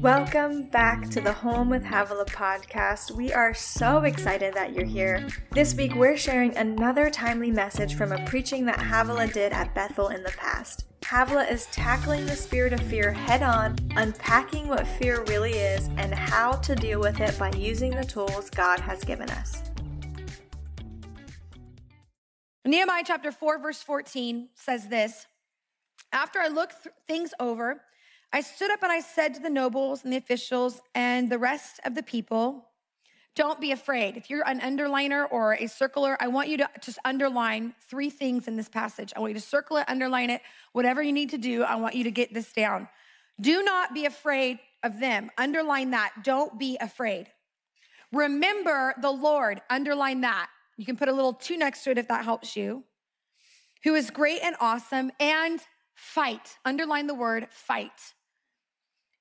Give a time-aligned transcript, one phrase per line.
[0.00, 3.10] Welcome back to the Home with Havilah podcast.
[3.10, 5.26] We are so excited that you're here.
[5.50, 10.08] This week, we're sharing another timely message from a preaching that Havilah did at Bethel
[10.08, 10.84] in the past.
[11.02, 16.14] Havilah is tackling the spirit of fear head on, unpacking what fear really is, and
[16.14, 19.62] how to deal with it by using the tools God has given us.
[22.64, 25.26] Nehemiah chapter 4, verse 14 says this
[26.12, 27.82] After I looked th- things over,
[28.32, 31.80] I stood up and I said to the nobles and the officials and the rest
[31.84, 32.66] of the people,
[33.34, 34.16] don't be afraid.
[34.16, 38.48] If you're an underliner or a circler, I want you to just underline three things
[38.48, 39.12] in this passage.
[39.14, 40.40] I want you to circle it, underline it,
[40.72, 41.62] whatever you need to do.
[41.62, 42.88] I want you to get this down.
[43.38, 45.30] Do not be afraid of them.
[45.36, 46.14] Underline that.
[46.24, 47.26] Don't be afraid.
[48.10, 49.60] Remember the Lord.
[49.68, 50.48] Underline that.
[50.78, 52.84] You can put a little two next to it if that helps you.
[53.84, 55.60] Who is great and awesome and
[55.96, 56.58] fight.
[56.64, 58.14] Underline the word fight.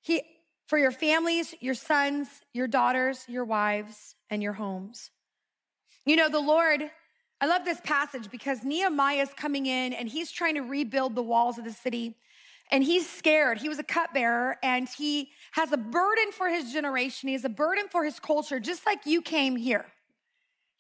[0.01, 0.21] He,
[0.67, 5.09] for your families, your sons, your daughters, your wives, and your homes.
[6.05, 6.83] You know, the Lord,
[7.41, 11.23] I love this passage because Nehemiah is coming in and he's trying to rebuild the
[11.23, 12.15] walls of the city.
[12.71, 13.59] And he's scared.
[13.59, 17.27] He was a cupbearer and he has a burden for his generation.
[17.27, 19.85] He has a burden for his culture, just like you came here.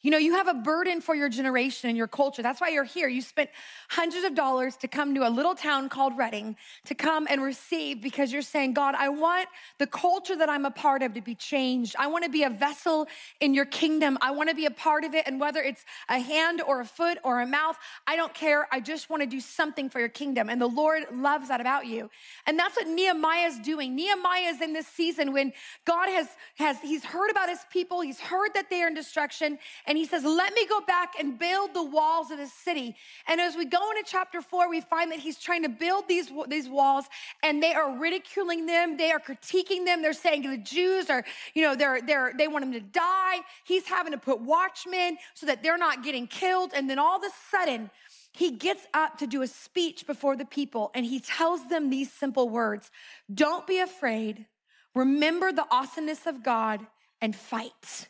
[0.05, 2.43] You know, you have a burden for your generation and your culture.
[2.43, 3.07] That's why you're here.
[3.07, 3.49] You spent
[3.89, 8.03] hundreds of dollars to come to a little town called Redding to come and receive
[8.03, 11.33] because you're saying, God, I want the culture that I'm a part of to be
[11.33, 11.95] changed.
[11.97, 13.07] I want to be a vessel
[13.39, 14.19] in your kingdom.
[14.21, 15.25] I want to be a part of it.
[15.25, 17.75] And whether it's a hand or a foot or a mouth,
[18.05, 18.67] I don't care.
[18.71, 20.51] I just want to do something for your kingdom.
[20.51, 22.11] And the Lord loves that about you.
[22.45, 23.95] And that's what Nehemiah is doing.
[23.95, 25.51] Nehemiah is in this season when
[25.83, 28.01] God has, has, he's heard about his people.
[28.01, 29.57] He's heard that they are in destruction.
[29.87, 32.97] And and he says, Let me go back and build the walls of the city.
[33.29, 36.29] And as we go into chapter four, we find that he's trying to build these,
[36.49, 37.05] these walls
[37.43, 38.97] and they are ridiculing them.
[38.97, 40.01] They are critiquing them.
[40.01, 43.37] They're saying the Jews are, you know, they're, they're, they want him to die.
[43.63, 46.71] He's having to put watchmen so that they're not getting killed.
[46.75, 47.89] And then all of a sudden,
[48.33, 52.11] he gets up to do a speech before the people and he tells them these
[52.11, 52.91] simple words
[53.33, 54.45] Don't be afraid.
[54.93, 56.85] Remember the awesomeness of God
[57.21, 58.09] and fight.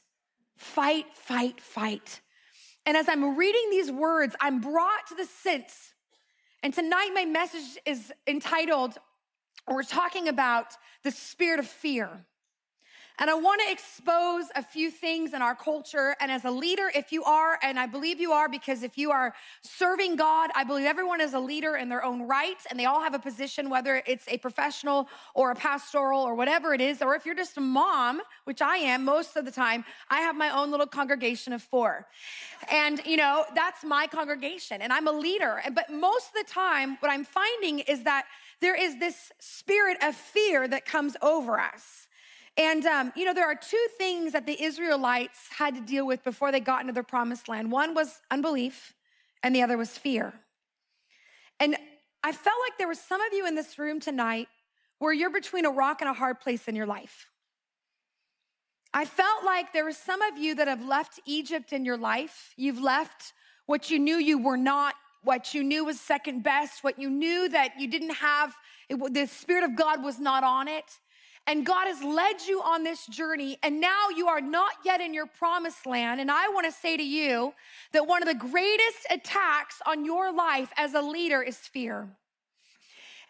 [0.58, 2.22] Fight, fight, fight.
[2.86, 5.94] And as I'm reading these words, I'm brought to the sense.
[6.62, 8.98] And tonight, my message is entitled,
[9.68, 10.68] we're talking about
[11.04, 12.26] the spirit of fear.
[13.18, 16.16] And I want to expose a few things in our culture.
[16.20, 19.12] And as a leader, if you are, and I believe you are, because if you
[19.12, 22.86] are serving God, I believe everyone is a leader in their own right, and they
[22.86, 27.02] all have a position, whether it's a professional or a pastoral or whatever it is,
[27.02, 30.36] or if you're just a mom, which I am most of the time, I have
[30.36, 32.08] my own little congregation of four.
[32.70, 35.62] And, you know, that's my congregation, and I'm a leader.
[35.74, 38.26] But most of the time, what I'm finding is that
[38.60, 42.05] there is this spirit of fear that comes over us.
[42.58, 46.24] And, um, you know, there are two things that the Israelites had to deal with
[46.24, 48.94] before they got into their promised land one was unbelief,
[49.44, 50.34] and the other was fear.
[51.60, 51.76] And
[52.24, 54.48] I felt like there was some of you in this room tonight
[55.00, 57.30] where you're between a rock and a hard place in your life.
[58.94, 62.54] I felt like there were some of you that have left Egypt in your life.
[62.56, 63.34] You've left
[63.66, 67.50] what you knew you were not, what you knew was second best, what you knew
[67.50, 68.56] that you didn't have,
[68.88, 71.00] it, the Spirit of God was not on it.
[71.48, 75.14] And God has led you on this journey, and now you are not yet in
[75.14, 76.20] your promised land.
[76.20, 77.54] And I want to say to you
[77.94, 82.10] that one of the greatest attacks on your life as a leader is fear.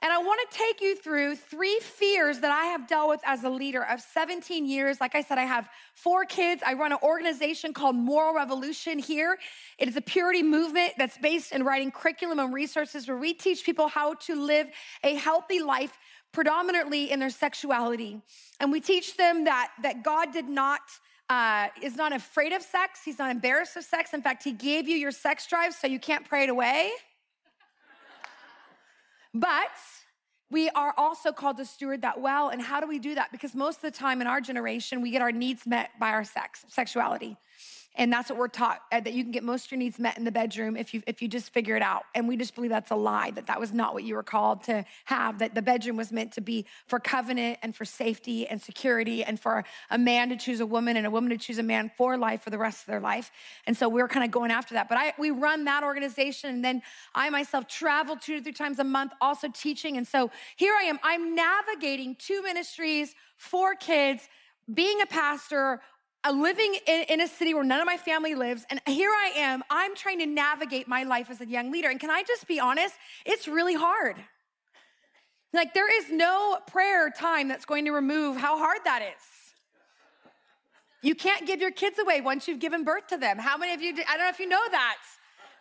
[0.01, 3.43] And I want to take you through three fears that I have dealt with as
[3.43, 5.01] a leader of 17 years.
[5.01, 6.61] Like I said, I have four kids.
[6.65, 9.37] I run an organization called Moral Revolution here.
[9.79, 13.65] It is a purity movement that's based in writing curriculum and resources where we teach
[13.65, 14.67] people how to live
[15.03, 15.97] a healthy life
[16.35, 18.21] predominantly in their sexuality.
[18.59, 20.81] And we teach them that, that God did not,
[21.29, 22.99] uh, is not afraid of sex.
[23.03, 24.13] He's not embarrassed of sex.
[24.13, 26.91] In fact, he gave you your sex drive so you can't pray it away.
[29.33, 29.71] but
[30.51, 32.49] we are also called to steward that well.
[32.49, 33.31] And how do we do that?
[33.31, 36.25] Because most of the time in our generation, we get our needs met by our
[36.25, 37.37] sex, sexuality.
[37.97, 40.25] And that's what we're taught that you can get most of your needs met in
[40.25, 42.03] the bedroom if you if you just figure it out.
[42.13, 44.63] And we just believe that's a lie that that was not what you were called
[44.63, 45.39] to have.
[45.39, 49.39] That the bedroom was meant to be for covenant and for safety and security and
[49.39, 52.17] for a man to choose a woman and a woman to choose a man for
[52.17, 53.31] life for the rest of their life.
[53.65, 54.89] And so we're kind of going after that.
[54.89, 56.81] But I we run that organization, and then
[57.13, 59.95] I myself travel two to three times a month, also teaching.
[59.95, 60.99] And so here I am.
[61.01, 64.27] I'm navigating two ministries, four kids
[64.73, 65.81] being a pastor,
[66.25, 69.33] Uh, living in, in, a city where none of my family lives, and here I
[69.35, 71.89] am, I'm trying to navigate my life as a young leader.
[71.89, 72.95] And can I just be honest?
[73.25, 74.15] It's really hard.
[75.53, 79.23] Like, there is no prayer time that's going to remove how hard that is.
[81.03, 83.37] You can't give your kids away once you've given birth to them.
[83.37, 84.97] How many of you, I don't know if you know that.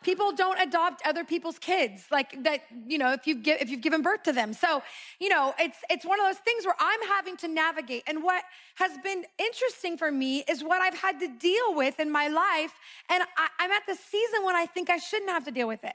[0.04, 3.80] People don't adopt other people's kids like that, you know, if you've, give, if you've
[3.80, 4.52] given birth to them.
[4.52, 4.82] So,
[5.18, 8.04] you know, it's, it's one of those things where I'm having to navigate.
[8.06, 8.44] And what
[8.76, 12.72] has been interesting for me is what I've had to deal with in my life.
[13.08, 15.82] And I, I'm at the season when I think I shouldn't have to deal with
[15.82, 15.94] it.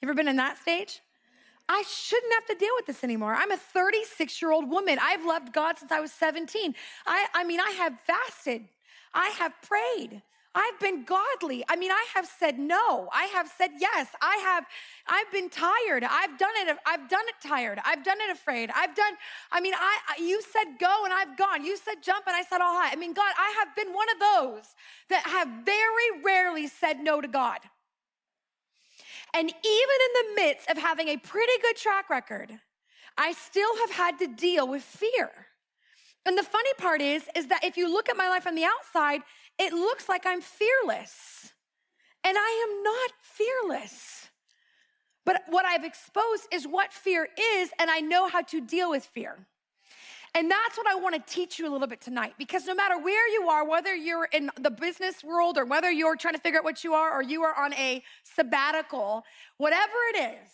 [0.00, 1.00] You ever been in that stage?
[1.68, 3.34] I shouldn't have to deal with this anymore.
[3.34, 4.98] I'm a 36 year old woman.
[5.02, 6.74] I've loved God since I was 17.
[7.06, 8.68] I, I mean, I have fasted,
[9.12, 10.22] I have prayed.
[10.56, 11.62] I've been godly.
[11.68, 13.10] I mean, I have said no.
[13.12, 14.08] I have said yes.
[14.22, 14.64] I have
[15.06, 16.02] I've been tired.
[16.02, 17.78] I've done it I've done it tired.
[17.84, 18.70] I've done it afraid.
[18.74, 19.12] I've done
[19.52, 21.62] I mean, I you said go and I've gone.
[21.62, 22.90] You said jump and I said all high.
[22.90, 24.64] I mean, God, I have been one of those
[25.10, 27.60] that have very rarely said no to God.
[29.34, 32.58] And even in the midst of having a pretty good track record,
[33.18, 35.30] I still have had to deal with fear.
[36.24, 38.64] And the funny part is, is that if you look at my life on the
[38.64, 39.20] outside,
[39.58, 41.52] it looks like I'm fearless.
[42.24, 44.28] And I am not fearless.
[45.24, 49.04] But what I've exposed is what fear is, and I know how to deal with
[49.04, 49.46] fear.
[50.34, 52.98] And that's what I want to teach you a little bit tonight because no matter
[52.98, 56.58] where you are, whether you're in the business world or whether you're trying to figure
[56.58, 59.24] out what you are or you are on a sabbatical,
[59.56, 60.50] whatever it is,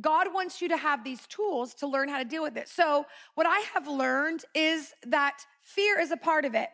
[0.00, 2.68] God wants you to have these tools to learn how to deal with it.
[2.68, 6.68] So, what I have learned is that fear is a part of it.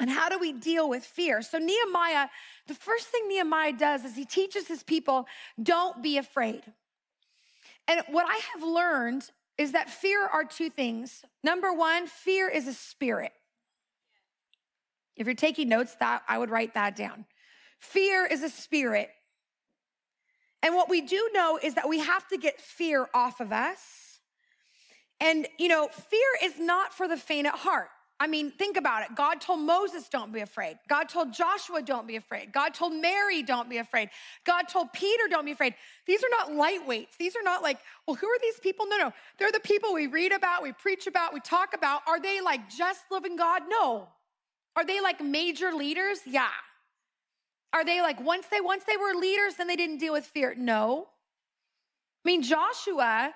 [0.00, 1.40] And how do we deal with fear?
[1.42, 2.28] So, Nehemiah,
[2.66, 5.26] the first thing Nehemiah does is he teaches his people,
[5.62, 6.62] don't be afraid.
[7.86, 11.24] And what I have learned is that fear are two things.
[11.44, 13.32] Number one, fear is a spirit.
[15.16, 17.24] If you're taking notes, that I would write that down.
[17.78, 19.10] Fear is a spirit.
[20.62, 24.18] And what we do know is that we have to get fear off of us.
[25.20, 27.90] And, you know, fear is not for the faint at heart.
[28.24, 29.14] I mean, think about it.
[29.14, 30.78] God told Moses, don't be afraid.
[30.88, 32.54] God told Joshua, don't be afraid.
[32.54, 34.08] God told Mary, don't be afraid.
[34.46, 35.74] God told Peter, don't be afraid.
[36.06, 37.18] These are not lightweights.
[37.18, 38.86] These are not like, well, who are these people?
[38.88, 39.12] No, no.
[39.38, 42.00] They're the people we read about, we preach about, we talk about.
[42.06, 43.64] Are they like just living God?
[43.68, 44.08] No.
[44.74, 46.20] Are they like major leaders?
[46.24, 46.48] Yeah.
[47.74, 50.54] Are they like once they once they were leaders, then they didn't deal with fear?
[50.56, 51.08] No.
[52.24, 53.34] I mean, Joshua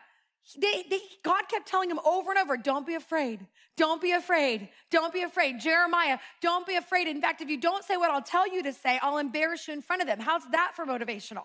[0.57, 3.47] they, they, God kept telling him over and over, don't be afraid.
[3.77, 4.69] Don't be afraid.
[4.91, 5.61] Don't be afraid.
[5.61, 7.07] Jeremiah, don't be afraid.
[7.07, 9.75] In fact, if you don't say what I'll tell you to say, I'll embarrass you
[9.75, 10.21] in front of them.
[10.21, 11.45] How's that for motivational?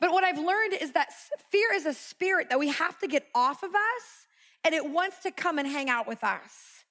[0.00, 1.08] but what I've learned is that
[1.50, 4.26] fear is a spirit that we have to get off of us,
[4.64, 6.84] and it wants to come and hang out with us.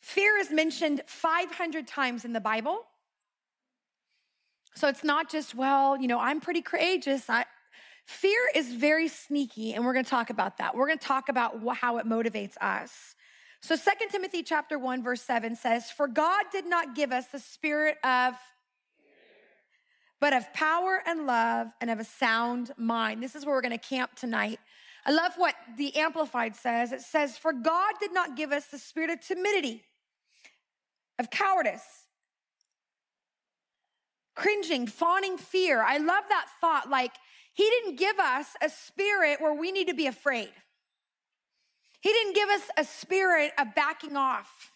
[0.00, 2.84] Fear is mentioned 500 times in the Bible.
[4.74, 7.28] So it's not just, well, you know, I'm pretty courageous.
[7.28, 7.44] I,
[8.06, 10.74] fear is very sneaky, and we're going to talk about that.
[10.76, 13.14] We're going to talk about how it motivates us.
[13.62, 17.38] So Second Timothy chapter 1 verse 7 says, "For God did not give us the
[17.38, 18.34] spirit of
[20.18, 23.78] but of power and love and of a sound mind." This is where we're going
[23.78, 24.60] to camp tonight.
[25.04, 26.92] I love what the amplified says.
[26.92, 29.84] It says, "For God did not give us the spirit of timidity,
[31.18, 31.99] of cowardice,
[34.34, 35.82] cringing, fawning fear.
[35.82, 36.88] I love that thought.
[36.88, 37.12] Like,
[37.54, 40.50] he didn't give us a spirit where we need to be afraid.
[42.00, 44.70] He didn't give us a spirit of backing off,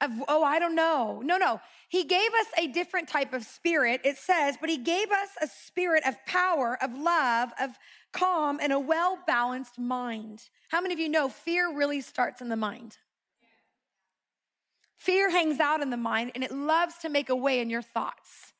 [0.00, 1.20] of, oh, I don't know.
[1.22, 1.60] No, no.
[1.88, 5.46] He gave us a different type of spirit, it says, but he gave us a
[5.46, 7.70] spirit of power, of love, of
[8.12, 10.48] calm, and a well balanced mind.
[10.68, 12.96] How many of you know fear really starts in the mind?
[14.96, 17.82] Fear hangs out in the mind and it loves to make a way in your
[17.82, 18.53] thoughts.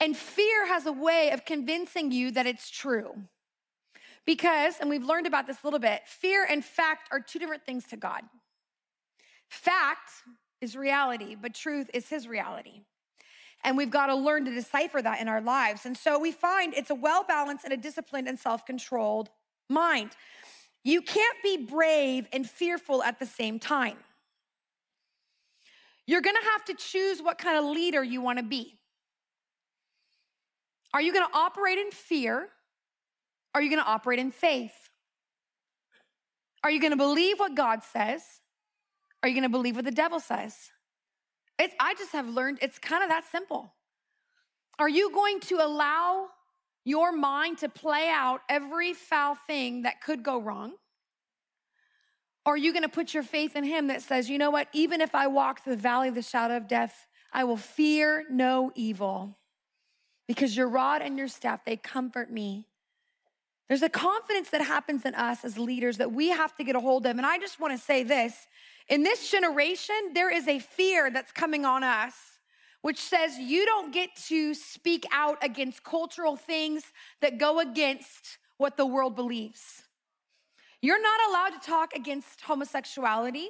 [0.00, 3.14] And fear has a way of convincing you that it's true.
[4.26, 7.64] Because, and we've learned about this a little bit, fear and fact are two different
[7.64, 8.22] things to God.
[9.48, 10.10] Fact
[10.60, 12.80] is reality, but truth is his reality.
[13.62, 15.86] And we've got to learn to decipher that in our lives.
[15.86, 19.30] And so we find it's a well balanced and a disciplined and self controlled
[19.68, 20.10] mind.
[20.82, 23.96] You can't be brave and fearful at the same time.
[26.06, 28.78] You're gonna have to choose what kind of leader you wanna be.
[30.94, 32.48] Are you going to operate in fear?
[33.52, 34.72] Are you going to operate in faith?
[36.62, 38.22] Are you going to believe what God says?
[39.20, 40.56] Are you going to believe what the devil says?
[41.58, 43.74] It's, I just have learned it's kind of that simple.
[44.78, 46.28] Are you going to allow
[46.84, 50.74] your mind to play out every foul thing that could go wrong?
[52.46, 55.00] Are you going to put your faith in Him that says, you know what, even
[55.00, 58.70] if I walk through the valley of the shadow of death, I will fear no
[58.76, 59.36] evil
[60.26, 62.66] because your rod and your staff, they comfort me.
[63.68, 66.80] There's a confidence that happens in us as leaders that we have to get a
[66.80, 67.16] hold of.
[67.16, 68.34] And I just want to say this
[68.88, 72.14] in this generation, there is a fear that's coming on us,
[72.82, 76.84] which says you don't get to speak out against cultural things
[77.22, 79.82] that go against what the world believes.
[80.82, 83.48] You're not allowed to talk against homosexuality.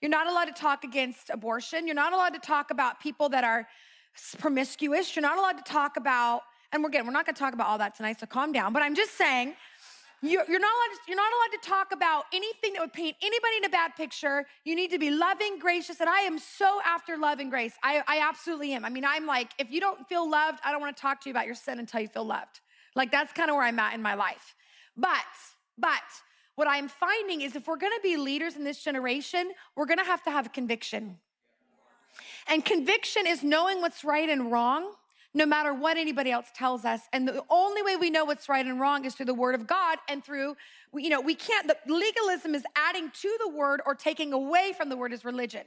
[0.00, 1.86] You're not allowed to talk against abortion.
[1.86, 3.68] You're not allowed to talk about people that are
[4.38, 5.14] promiscuous.
[5.14, 6.42] You're not allowed to talk about,
[6.72, 8.72] and we're again, we're not going to talk about all that tonight, so calm down.
[8.72, 9.54] But I'm just saying,
[10.24, 13.16] you're, you're, not allowed to, you're not allowed to talk about anything that would paint
[13.20, 14.46] anybody in a bad picture.
[14.64, 17.74] You need to be loving, gracious, and I am so after love and grace.
[17.82, 18.84] I, I absolutely am.
[18.84, 21.28] I mean, I'm like, if you don't feel loved, I don't want to talk to
[21.28, 22.60] you about your sin until you feel loved.
[22.94, 24.54] Like that's kind of where I'm at in my life.
[24.96, 25.16] But,
[25.76, 25.92] but
[26.54, 29.98] what I'm finding is if we're going to be leaders in this generation, we're going
[29.98, 31.18] to have to have conviction.
[32.48, 34.92] And conviction is knowing what's right and wrong,
[35.34, 37.00] no matter what anybody else tells us.
[37.12, 39.66] And the only way we know what's right and wrong is through the word of
[39.66, 40.56] God and through,
[40.94, 44.88] you know, we can't, the legalism is adding to the word or taking away from
[44.88, 45.64] the word is religion.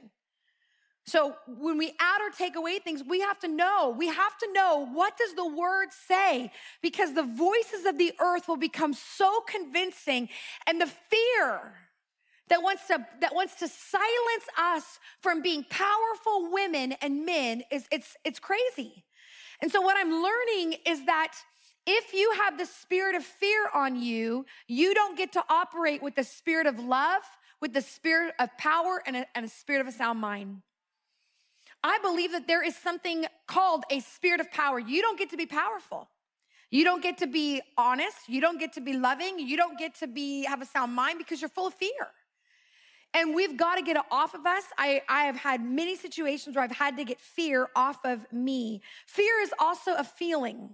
[1.08, 3.94] So when we add or take away things, we have to know.
[3.96, 6.50] We have to know what does the word say
[6.82, 10.28] because the voices of the earth will become so convincing
[10.66, 11.74] and the fear
[12.48, 17.86] that wants to that wants to silence us from being powerful women and men is
[17.90, 19.04] it's it's crazy.
[19.60, 21.32] And so what I'm learning is that
[21.86, 26.16] if you have the spirit of fear on you, you don't get to operate with
[26.16, 27.22] the spirit of love,
[27.60, 30.62] with the spirit of power and a, and a spirit of a sound mind.
[31.84, 34.80] I believe that there is something called a spirit of power.
[34.80, 36.08] You don't get to be powerful.
[36.70, 38.28] You don't get to be honest.
[38.28, 39.38] You don't get to be loving.
[39.38, 42.08] You don't get to be have a sound mind because you're full of fear.
[43.14, 44.64] And we've got to get it off of us.
[44.76, 48.82] I, I have had many situations where I've had to get fear off of me.
[49.06, 50.70] Fear is also a feeling.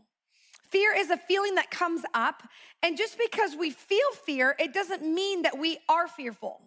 [0.71, 2.43] Fear is a feeling that comes up.
[2.83, 6.61] And just because we feel fear, it doesn't mean that we are fearful.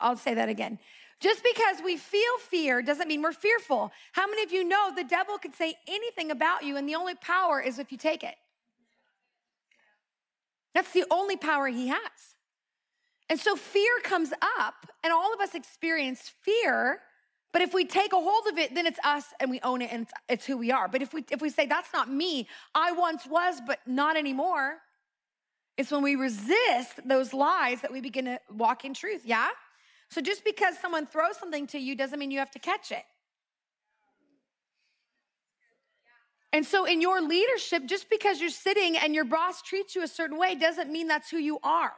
[0.00, 0.78] I'll say that again.
[1.20, 3.92] Just because we feel fear doesn't mean we're fearful.
[4.12, 7.14] How many of you know the devil could say anything about you, and the only
[7.14, 8.34] power is if you take it?
[10.74, 11.98] That's the only power he has.
[13.30, 17.00] And so fear comes up, and all of us experience fear.
[17.52, 19.90] But if we take a hold of it, then it's us and we own it
[19.92, 20.88] and it's, who we are.
[20.88, 24.78] But if we if we say that's not me, I once was, but not anymore,
[25.78, 29.22] it's when we resist those lies that we begin to walk in truth.
[29.24, 29.48] Yeah?
[30.10, 33.04] So just because someone throws something to you doesn't mean you have to catch it.
[36.54, 40.06] And so, in your leadership, just because you're sitting and your boss treats you a
[40.06, 41.94] certain way doesn't mean that's who you are.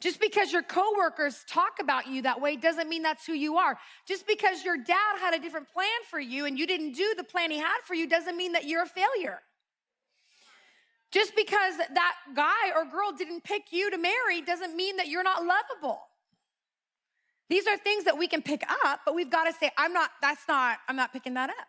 [0.00, 3.76] Just because your coworkers talk about you that way doesn't mean that's who you are.
[4.06, 7.24] Just because your dad had a different plan for you and you didn't do the
[7.24, 9.40] plan he had for you doesn't mean that you're a failure.
[11.10, 15.24] Just because that guy or girl didn't pick you to marry doesn't mean that you're
[15.24, 16.02] not lovable.
[17.48, 20.10] These are things that we can pick up, but we've got to say, I'm not,
[20.22, 21.66] that's not, I'm not picking that up.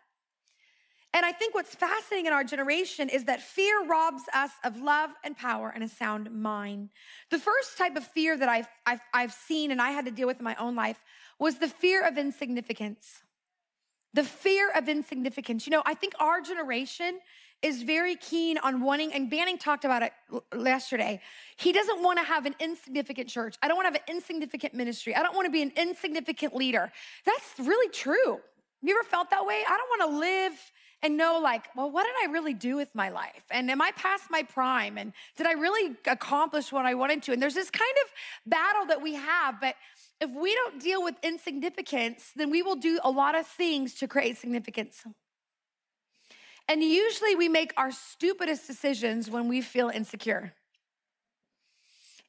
[1.14, 5.10] And I think what's fascinating in our generation is that fear robs us of love
[5.24, 6.90] and power and a sound mind.
[7.30, 10.26] The first type of fear that I've, I've, I've seen and I had to deal
[10.26, 11.02] with in my own life
[11.38, 13.22] was the fear of insignificance.
[14.12, 15.66] The fear of insignificance.
[15.66, 17.20] You know, I think our generation
[17.62, 20.12] is very keen on wanting, and Banning talked about it
[20.56, 21.20] yesterday.
[21.56, 23.56] He doesn't want to have an insignificant church.
[23.62, 25.16] I don't want to have an insignificant ministry.
[25.16, 26.92] I don't want to be an insignificant leader.
[27.24, 28.38] That's really true.
[28.82, 29.62] You ever felt that way?
[29.68, 30.72] I don't want to live
[31.02, 33.44] and know, like, well, what did I really do with my life?
[33.50, 34.98] And am I past my prime?
[34.98, 37.32] And did I really accomplish what I wanted to?
[37.32, 39.76] And there's this kind of battle that we have, but
[40.20, 44.08] if we don't deal with insignificance, then we will do a lot of things to
[44.08, 45.04] create significance.
[46.68, 50.52] And usually we make our stupidest decisions when we feel insecure.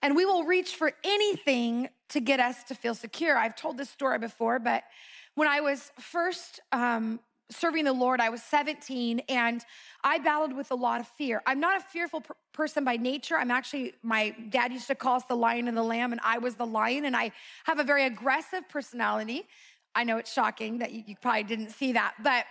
[0.01, 3.37] And we will reach for anything to get us to feel secure.
[3.37, 4.83] I've told this story before, but
[5.35, 7.19] when I was first um,
[7.51, 9.63] serving the Lord, I was 17 and
[10.03, 11.41] I battled with a lot of fear.
[11.45, 13.37] I'm not a fearful per- person by nature.
[13.37, 16.37] I'm actually, my dad used to call us the lion and the lamb, and I
[16.37, 17.31] was the lion, and I
[17.65, 19.47] have a very aggressive personality.
[19.95, 22.45] I know it's shocking that you, you probably didn't see that, but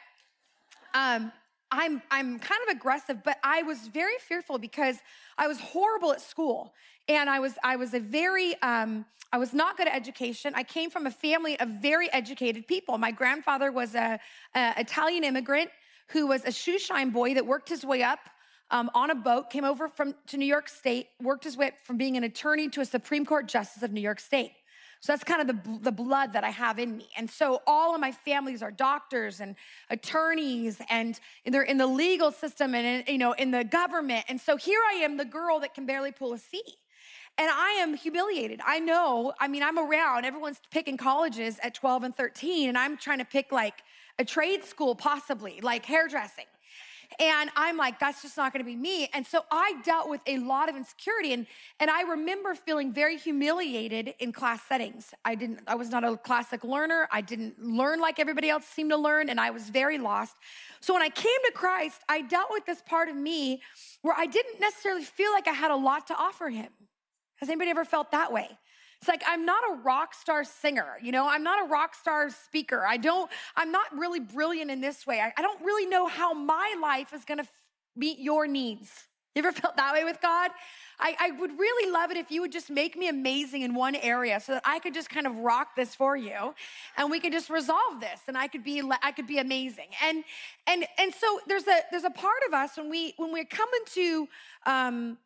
[0.94, 1.32] um,
[1.70, 4.96] I'm I'm kind of aggressive, but I was very fearful because
[5.36, 6.72] I was horrible at school,
[7.08, 10.54] and I was I was a very um, I was not good at education.
[10.54, 12.96] I came from a family of very educated people.
[12.96, 14.18] My grandfather was a,
[14.54, 15.70] a Italian immigrant
[16.08, 18.20] who was a shoe shine boy that worked his way up
[18.70, 21.98] um, on a boat, came over from to New York State, worked his way from
[21.98, 24.52] being an attorney to a Supreme Court justice of New York State.
[25.00, 27.08] So that's kind of the, the blood that I have in me.
[27.16, 29.54] And so all of my families are doctors and
[29.90, 34.24] attorneys and they're in the legal system and, in, you know, in the government.
[34.28, 36.60] And so here I am, the girl that can barely pull a C.
[37.38, 38.60] And I am humiliated.
[38.66, 42.96] I know, I mean, I'm around, everyone's picking colleges at 12 and 13, and I'm
[42.96, 43.74] trying to pick like
[44.18, 46.46] a trade school, possibly, like hairdressing.
[47.18, 49.08] And I'm like, that's just not gonna be me.
[49.14, 51.32] And so I dealt with a lot of insecurity.
[51.32, 51.46] And,
[51.80, 55.14] and I remember feeling very humiliated in class settings.
[55.24, 57.08] I didn't, I was not a classic learner.
[57.10, 60.36] I didn't learn like everybody else seemed to learn, and I was very lost.
[60.80, 63.62] So when I came to Christ, I dealt with this part of me
[64.02, 66.68] where I didn't necessarily feel like I had a lot to offer him.
[67.36, 68.48] Has anybody ever felt that way?
[69.00, 72.30] It's like I'm not a rock star singer, you know, I'm not a rock star
[72.30, 72.84] speaker.
[72.86, 75.20] I don't, I'm not really brilliant in this way.
[75.20, 77.52] I, I don't really know how my life is gonna f-
[77.94, 79.06] meet your needs.
[79.36, 80.50] You ever felt that way with God?
[81.00, 83.94] I, I would really love it if you would just make me amazing in one
[83.94, 86.54] area so that I could just kind of rock this for you
[86.96, 89.88] and we could just resolve this and I could be I could be amazing.
[90.02, 90.24] And
[90.66, 93.80] and and so there's a there's a part of us when we when we're coming
[93.94, 94.28] to
[94.66, 95.18] um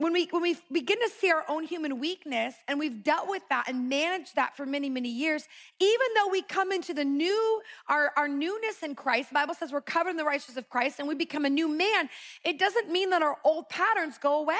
[0.00, 3.42] when we when we begin to see our own human weakness and we've dealt with
[3.50, 5.46] that and managed that for many many years
[5.78, 9.72] even though we come into the new our, our newness in christ the bible says
[9.72, 12.08] we're covered in the righteousness of christ and we become a new man
[12.44, 14.56] it doesn't mean that our old patterns go away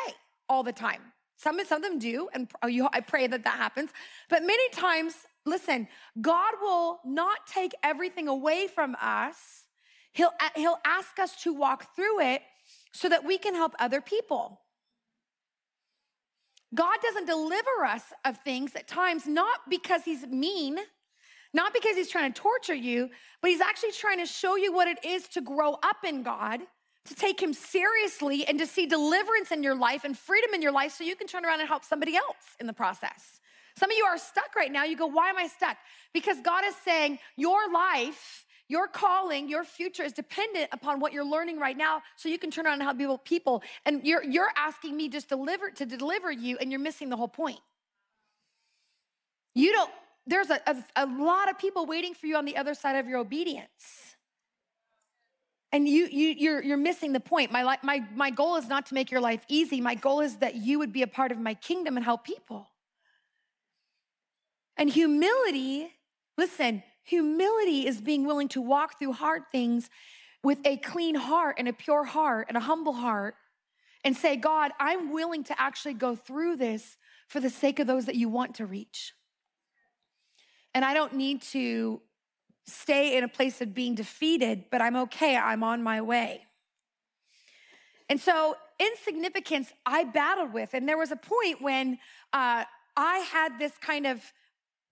[0.51, 1.01] all the time.
[1.37, 3.91] Some, some of them do and i pray that that happens.
[4.29, 5.15] But many times
[5.47, 5.89] listen
[6.21, 9.65] god will not take everything away from us.
[10.13, 12.43] He'll he'll ask us to walk through it
[12.93, 14.61] so that we can help other people
[16.75, 20.79] God doesn't deliver us of things at times, not because he's mean,
[21.53, 23.11] not because he's trying to torture you,
[23.43, 26.61] but he's actually trying to show you what it is to grow up in God,
[27.07, 30.73] to take him seriously, and to see deliverance in your life and freedom in your
[30.73, 33.41] life so you can turn around and help somebody else in the process.
[33.77, 34.85] Some of you are stuck right now.
[34.85, 35.77] You go, Why am I stuck?
[36.13, 41.25] Because God is saying, Your life your calling, your future is dependent upon what you're
[41.25, 43.19] learning right now so you can turn around and help people.
[43.19, 43.63] people.
[43.85, 47.29] And you're, you're asking me just deliver to deliver you, and you're missing the whole
[47.29, 47.59] point.
[49.57, 49.91] You don't,
[50.25, 53.09] there's a, a, a lot of people waiting for you on the other side of
[53.09, 54.15] your obedience.
[55.73, 57.51] And you, you, you're, you're missing the point.
[57.51, 59.81] My, life, my, my goal is not to make your life easy.
[59.81, 62.69] My goal is that you would be a part of my kingdom and help people.
[64.77, 65.93] And humility,
[66.39, 69.91] listen, Humility is being willing to walk through hard things
[70.43, 73.35] with a clean heart and a pure heart and a humble heart
[74.05, 76.97] and say, God, I'm willing to actually go through this
[77.29, 79.13] for the sake of those that you want to reach.
[80.75, 82.01] And I don't need to
[82.67, 85.37] stay in a place of being defeated, but I'm okay.
[85.37, 86.47] I'm on my way.
[88.09, 90.75] And so, insignificance I battled with.
[90.75, 91.99] And there was a point when
[92.33, 92.65] uh,
[92.97, 94.21] I had this kind of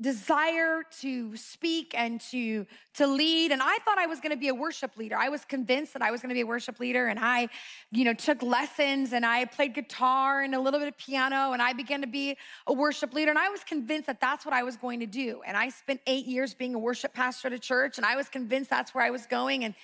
[0.01, 3.51] desire to speak and to to lead.
[3.51, 5.17] And i thought i was going to be a worship leader.
[5.17, 7.49] I was convinced that i was going to be a worship leader and i
[7.91, 11.61] you know took lessons and i played guitar and a little bit of piano and
[11.61, 12.37] i began to be
[12.69, 13.31] a worship leader.
[13.31, 15.43] And i was convinced that that's what i was going to do.
[15.45, 18.29] And i spent eight years being a worship pastor at a church and i was
[18.29, 19.65] convinced that's where i was going.
[19.65, 19.75] And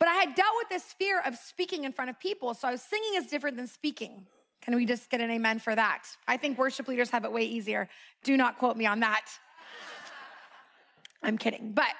[0.00, 2.72] but i had dealt with this fear of speaking in front of people so i
[2.72, 4.26] was singing is different than speaking.
[4.62, 6.04] Can we just get an amen for that?
[6.28, 7.88] I think worship leaders have it way easier.
[8.24, 9.26] Do not quote me on that
[11.22, 11.72] I'm kidding.
[11.72, 11.94] But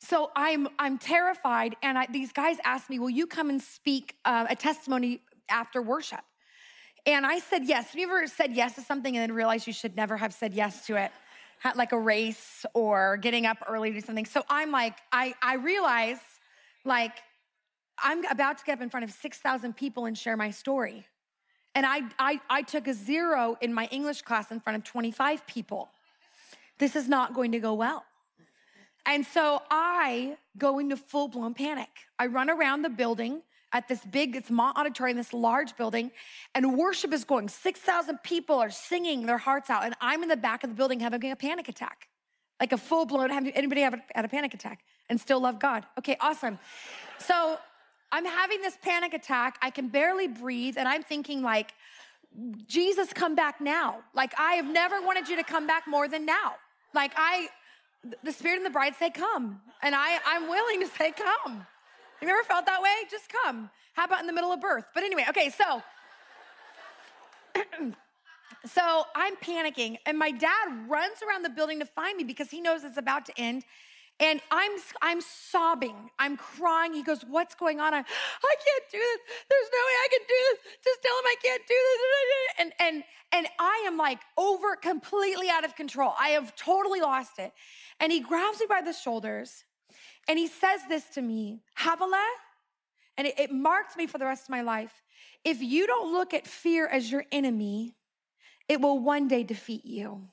[0.00, 4.16] so I'm I'm terrified, and I, these guys asked me, "Will you come and speak
[4.24, 6.20] uh, a testimony after worship?"
[7.06, 7.88] And I said yes.
[7.88, 10.54] Have you ever said yes to something and then realized you should never have said
[10.54, 11.10] yes to it?
[11.76, 14.26] like a race or getting up early to do something.
[14.26, 16.18] So I'm like, I I realize
[16.84, 17.12] like
[18.02, 21.06] I'm about to get up in front of 6,000 people and share my story.
[21.74, 25.46] And I, I, I took a zero in my English class in front of 25
[25.46, 25.88] people.
[26.78, 28.04] This is not going to go well.
[29.06, 31.88] And so I go into full blown panic.
[32.18, 33.42] I run around the building
[33.74, 36.12] at this big, it's Mont Auditorium, this large building,
[36.54, 37.48] and worship is going.
[37.48, 41.00] 6,000 people are singing their hearts out, and I'm in the back of the building
[41.00, 42.08] having a panic attack.
[42.60, 45.84] Like a full blown, have anybody ever had a panic attack and still love God?
[45.98, 46.60] Okay, awesome.
[47.18, 47.58] So
[48.12, 49.58] I'm having this panic attack.
[49.60, 51.74] I can barely breathe, and I'm thinking, like,
[52.68, 53.98] Jesus, come back now.
[54.14, 56.54] Like, I have never wanted you to come back more than now.
[56.94, 57.48] Like, I,
[58.22, 59.60] the Spirit and the bride say, Come.
[59.82, 61.66] And I, I'm willing to say, Come.
[62.20, 62.90] Have you ever felt that way?
[63.10, 63.70] Just come.
[63.94, 64.86] How about in the middle of birth?
[64.94, 65.82] But anyway, okay, so.
[68.64, 72.60] so I'm panicking, and my dad runs around the building to find me because he
[72.60, 73.64] knows it's about to end.
[74.20, 74.70] And I'm
[75.02, 76.10] I'm sobbing.
[76.18, 76.94] I'm crying.
[76.94, 79.18] He goes, "What's going on?" I, I can't do this.
[79.50, 80.58] There's no way I can do this.
[80.84, 82.00] Just tell him I can't do this.
[82.58, 86.14] And and and I am like over completely out of control.
[86.18, 87.52] I have totally lost it.
[87.98, 89.64] And he grabs me by the shoulders
[90.28, 92.24] and he says this to me, Havilah,
[93.16, 95.02] and it, it marked me for the rest of my life.
[95.44, 97.96] If you don't look at fear as your enemy,
[98.68, 100.28] it will one day defeat you.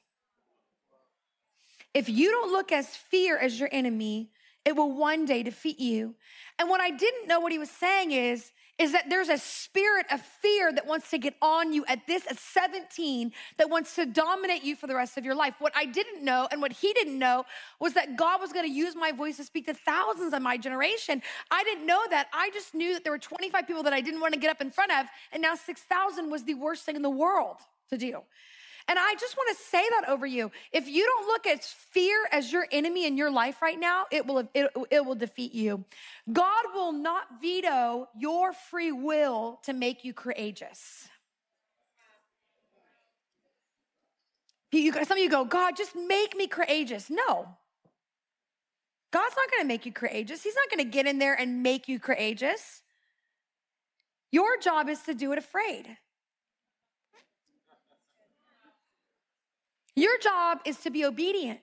[1.93, 4.29] If you don't look as fear as your enemy,
[4.65, 6.15] it will one day defeat you.
[6.59, 8.51] And what I didn't know what he was saying is,
[8.81, 12.25] is that there's a spirit of fear that wants to get on you at this
[12.27, 15.53] at 17 that wants to dominate you for the rest of your life.
[15.59, 17.45] What I didn't know and what he didn't know
[17.79, 20.57] was that God was going to use my voice to speak to thousands of my
[20.57, 21.21] generation.
[21.51, 22.27] I didn't know that.
[22.33, 24.61] I just knew that there were 25 people that I didn't want to get up
[24.61, 27.57] in front of, and now 6,000 was the worst thing in the world
[27.91, 28.21] to do.
[28.91, 30.51] And I just want to say that over you.
[30.73, 34.25] If you don't look at fear as your enemy in your life right now, it
[34.25, 35.85] will, it, it will defeat you.
[36.33, 41.07] God will not veto your free will to make you courageous.
[44.73, 47.09] You, some of you go, God, just make me courageous.
[47.09, 47.47] No.
[49.11, 50.43] God's not going to make you courageous.
[50.43, 52.81] He's not going to get in there and make you courageous.
[54.33, 55.95] Your job is to do it afraid.
[59.95, 61.59] Your job is to be obedient.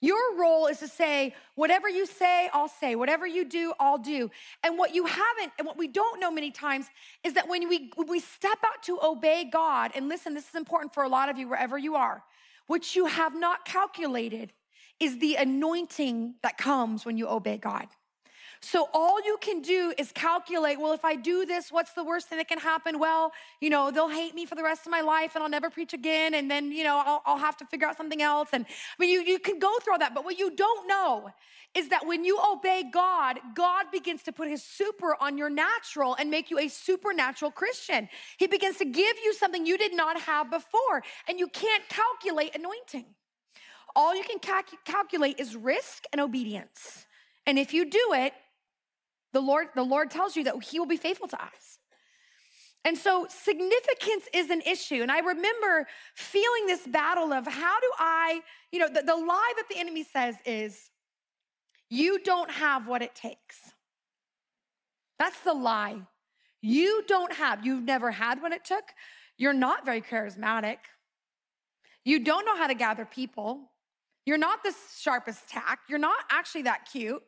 [0.00, 2.94] Your role is to say, whatever you say, I'll say.
[2.94, 4.30] Whatever you do, I'll do.
[4.62, 6.86] And what you haven't, and what we don't know many times,
[7.24, 10.54] is that when we, when we step out to obey God, and listen, this is
[10.54, 12.22] important for a lot of you, wherever you are,
[12.68, 14.52] what you have not calculated
[15.00, 17.88] is the anointing that comes when you obey God.
[18.60, 22.28] So all you can do is calculate, well, if I do this, what's the worst
[22.28, 22.98] thing that can happen?
[22.98, 25.70] Well, you know, they'll hate me for the rest of my life and I'll never
[25.70, 26.34] preach again.
[26.34, 28.48] And then, you know, I'll, I'll have to figure out something else.
[28.52, 30.14] And I mean, you, you can go through all that.
[30.14, 31.30] But what you don't know
[31.74, 36.16] is that when you obey God, God begins to put his super on your natural
[36.18, 38.08] and make you a supernatural Christian.
[38.38, 41.02] He begins to give you something you did not have before.
[41.28, 43.06] And you can't calculate anointing.
[43.94, 47.06] All you can cal- calculate is risk and obedience.
[47.46, 48.32] And if you do it,
[49.32, 51.78] the Lord, the Lord tells you that He will be faithful to us.
[52.84, 55.02] And so significance is an issue.
[55.02, 58.40] And I remember feeling this battle of how do I,
[58.72, 60.90] you know, the, the lie that the enemy says is,
[61.90, 63.56] you don't have what it takes.
[65.18, 66.00] That's the lie.
[66.60, 68.84] You don't have, you've never had what it took.
[69.36, 70.78] You're not very charismatic.
[72.04, 73.70] You don't know how to gather people.
[74.24, 75.80] You're not the sharpest tack.
[75.88, 77.22] You're not actually that cute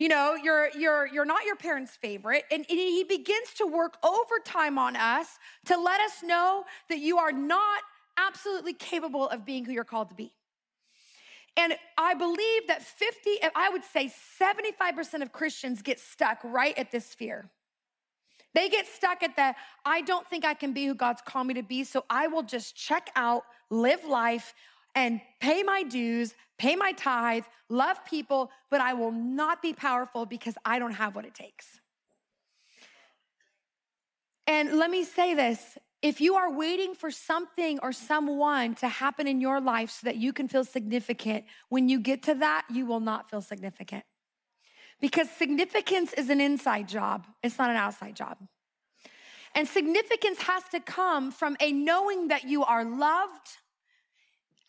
[0.00, 3.96] you know you're you're you're not your parents favorite and, and he begins to work
[4.02, 7.82] overtime on us to let us know that you are not
[8.18, 10.32] absolutely capable of being who you're called to be
[11.56, 14.10] and I believe that 50, I would say
[14.40, 17.50] 75% of Christians get stuck right at this fear.
[18.54, 21.54] They get stuck at the, I don't think I can be who God's called me
[21.54, 24.54] to be, so I will just check out, live life,
[24.94, 30.26] and pay my dues, pay my tithe, love people, but I will not be powerful
[30.26, 31.80] because I don't have what it takes.
[34.46, 39.26] And let me say this if you are waiting for something or someone to happen
[39.26, 42.84] in your life so that you can feel significant, when you get to that, you
[42.84, 44.04] will not feel significant.
[45.00, 48.36] Because significance is an inside job, it's not an outside job.
[49.54, 53.48] And significance has to come from a knowing that you are loved,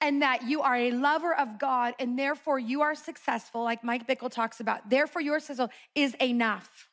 [0.01, 4.07] and that you are a lover of God and therefore you are successful, like Mike
[4.07, 6.89] Bickle talks about, therefore your successful is enough.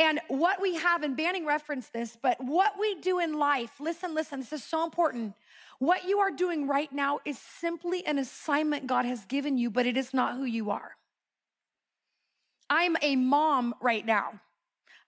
[0.00, 4.14] And what we have, and Banning referenced this, but what we do in life, listen,
[4.14, 5.34] listen, this is so important.
[5.80, 9.86] What you are doing right now is simply an assignment God has given you, but
[9.86, 10.96] it is not who you are.
[12.70, 14.40] I'm a mom right now.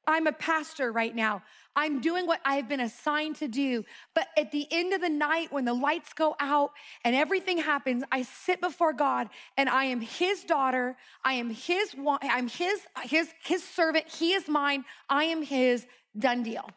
[0.06, 1.42] I'm a pastor right now.
[1.76, 3.84] I'm doing what I've been assigned to do.
[4.14, 6.72] But at the end of the night, when the lights go out
[7.04, 10.96] and everything happens, I sit before God and I am his daughter.
[11.24, 14.08] I am his, I'm his, his, his servant.
[14.08, 14.84] He is mine.
[15.08, 15.86] I am his
[16.18, 16.68] done deal.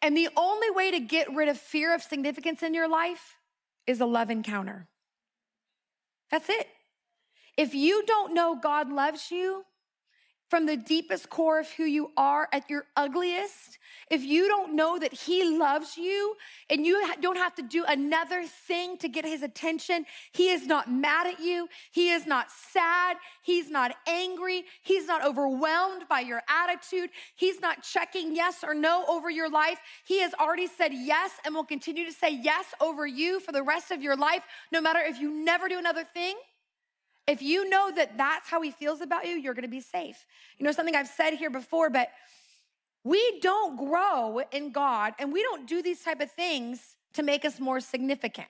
[0.00, 3.36] And the only way to get rid of fear of significance in your life
[3.86, 4.88] is a love encounter.
[6.30, 6.68] That's it.
[7.56, 9.64] If you don't know God loves you,
[10.52, 13.78] from the deepest core of who you are at your ugliest,
[14.10, 16.34] if you don't know that He loves you
[16.68, 20.92] and you don't have to do another thing to get His attention, He is not
[20.92, 21.68] mad at you.
[21.90, 23.16] He is not sad.
[23.42, 24.64] He's not angry.
[24.82, 27.08] He's not overwhelmed by your attitude.
[27.34, 29.78] He's not checking yes or no over your life.
[30.04, 33.62] He has already said yes and will continue to say yes over you for the
[33.62, 36.34] rest of your life, no matter if you never do another thing.
[37.26, 40.26] If you know that that's how he feels about you, you're gonna be safe.
[40.58, 42.08] You know, something I've said here before, but
[43.04, 47.44] we don't grow in God and we don't do these type of things to make
[47.44, 48.48] us more significant.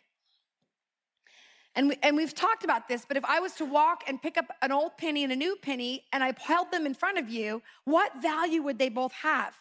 [1.75, 4.37] And, we, and we've talked about this, but if I was to walk and pick
[4.37, 7.31] up an old penny and a new penny and I held them in front of
[7.31, 9.55] you, what value would they both have?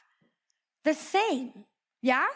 [0.84, 1.66] The same,
[2.02, 2.28] yeah?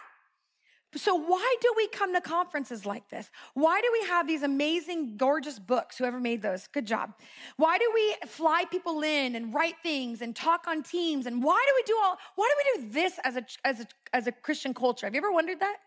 [0.98, 3.30] So, why do we come to conferences like this?
[3.54, 5.98] Why do we have these amazing, gorgeous books?
[5.98, 7.14] Whoever made those, good job.
[7.58, 11.26] Why do we fly people in and write things and talk on teams?
[11.26, 12.18] And why do we do all?
[12.36, 15.06] Why do we do this as a as a as a Christian culture?
[15.06, 15.78] Have you ever wondered that?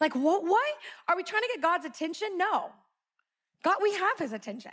[0.00, 0.44] Like, what?
[0.44, 0.72] Why
[1.08, 2.38] are we trying to get God's attention?
[2.38, 2.70] No,
[3.62, 4.72] God, we have His attention.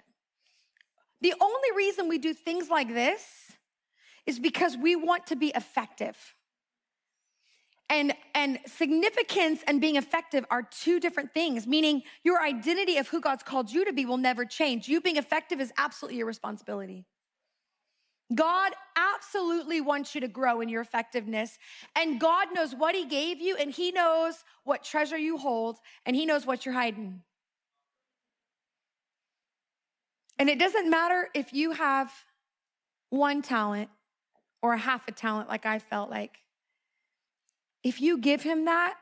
[1.21, 3.51] The only reason we do things like this
[4.25, 6.15] is because we want to be effective.
[7.89, 13.19] And, and significance and being effective are two different things, meaning your identity of who
[13.19, 14.87] God's called you to be will never change.
[14.87, 17.05] You being effective is absolutely your responsibility.
[18.35, 21.57] God absolutely wants you to grow in your effectiveness.
[21.95, 26.15] And God knows what He gave you, and He knows what treasure you hold, and
[26.15, 27.23] He knows what you're hiding.
[30.37, 32.11] And it doesn't matter if you have
[33.09, 33.89] one talent
[34.61, 36.37] or half a talent, like I felt like.
[37.83, 38.95] If you give him that,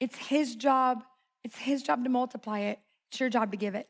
[0.00, 1.04] it's his job.
[1.42, 2.78] It's his job to multiply it.
[3.10, 3.88] It's your job to give it.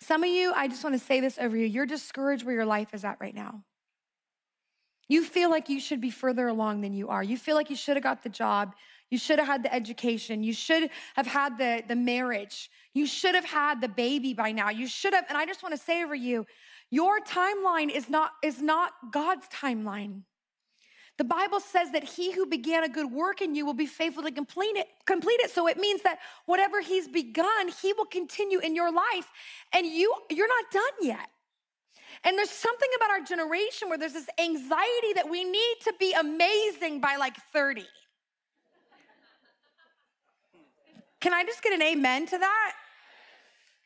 [0.00, 1.66] Some of you, I just want to say this over you.
[1.66, 3.62] You're discouraged where your life is at right now.
[5.08, 7.22] You feel like you should be further along than you are.
[7.22, 8.74] You feel like you should have got the job.
[9.10, 10.42] You should have had the education.
[10.42, 12.70] You should have had the, the marriage.
[12.94, 14.70] You should have had the baby by now.
[14.70, 16.46] You should have, and I just want to say over you,
[16.90, 20.22] your timeline is not, is not God's timeline.
[21.18, 24.22] The Bible says that he who began a good work in you will be faithful
[24.22, 25.50] to complete it, complete it.
[25.50, 29.30] So it means that whatever he's begun, he will continue in your life
[29.72, 31.28] and you you're not done yet.
[32.24, 36.12] And there's something about our generation where there's this anxiety that we need to be
[36.12, 37.84] amazing by like 30.
[41.20, 42.72] Can I just get an amen to that?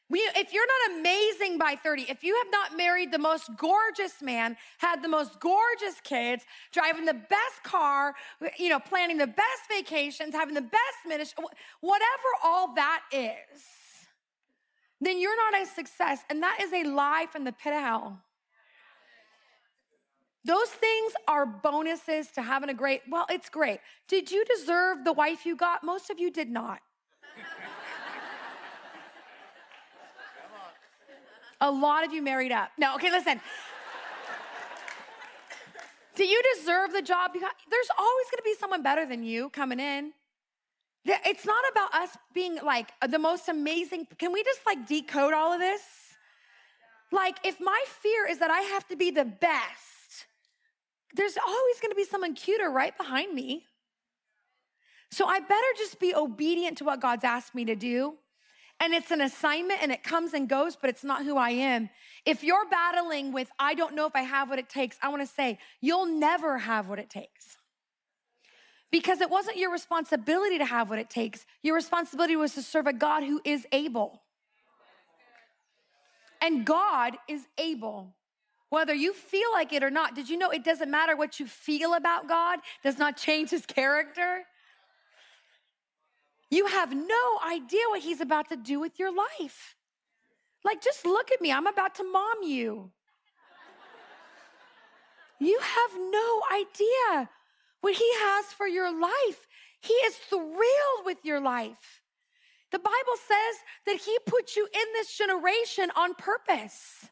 [0.08, 4.22] We, if you're not amazing by 30, if you have not married the most gorgeous
[4.22, 8.14] man, had the most gorgeous kids, driving the best car,
[8.56, 11.44] you know, planning the best vacations, having the best ministry,
[11.80, 13.62] whatever all that is,
[15.00, 16.20] then you're not a success.
[16.30, 18.22] And that is a lie from the pit of hell.
[20.44, 23.80] Those things are bonuses to having a great, well, it's great.
[24.06, 25.82] Did you deserve the wife you got?
[25.82, 26.78] Most of you did not.
[31.60, 32.70] A lot of you married up.
[32.78, 33.40] No, okay, listen.
[36.14, 37.32] Do you deserve the job?
[37.32, 40.12] There's always gonna be someone better than you coming in.
[41.04, 44.06] It's not about us being like the most amazing.
[44.18, 45.82] Can we just like decode all of this?
[47.12, 50.26] Like, if my fear is that I have to be the best,
[51.14, 53.64] there's always gonna be someone cuter right behind me.
[55.12, 58.14] So I better just be obedient to what God's asked me to do
[58.80, 61.88] and it's an assignment and it comes and goes, but it's not who I am.
[62.24, 65.26] If you're battling with, I don't know if I have what it takes, I wanna
[65.26, 67.56] say, you'll never have what it takes.
[68.90, 71.44] Because it wasn't your responsibility to have what it takes.
[71.62, 74.22] Your responsibility was to serve a God who is able.
[76.40, 78.14] And God is able.
[78.68, 81.46] Whether you feel like it or not, did you know it doesn't matter what you
[81.46, 84.44] feel about God, does not change his character?
[86.50, 89.76] You have no idea what he's about to do with your life.
[90.64, 91.52] Like, just look at me.
[91.52, 92.90] I'm about to mom you.
[95.38, 97.30] You have no idea
[97.80, 99.46] what he has for your life.
[99.80, 102.02] He is thrilled with your life.
[102.72, 103.56] The Bible says
[103.86, 107.06] that he put you in this generation on purpose.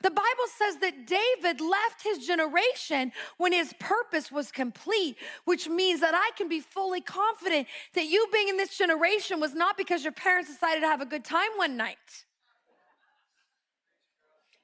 [0.00, 6.00] The Bible says that David left his generation when his purpose was complete, which means
[6.00, 10.04] that I can be fully confident that you being in this generation was not because
[10.04, 12.24] your parents decided to have a good time one night.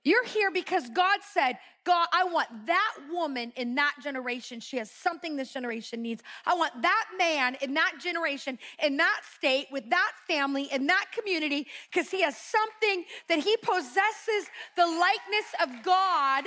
[0.04, 4.60] You're here because God said, God, I want that woman in that generation.
[4.60, 6.22] She has something this generation needs.
[6.46, 11.06] I want that man in that generation, in that state, with that family, in that
[11.12, 16.44] community, because he has something that he possesses the likeness of God.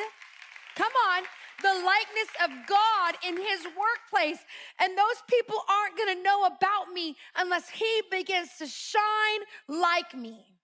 [0.76, 1.24] Come on,
[1.64, 4.40] the likeness of God in his workplace.
[4.80, 10.57] And those people aren't gonna know about me unless he begins to shine like me.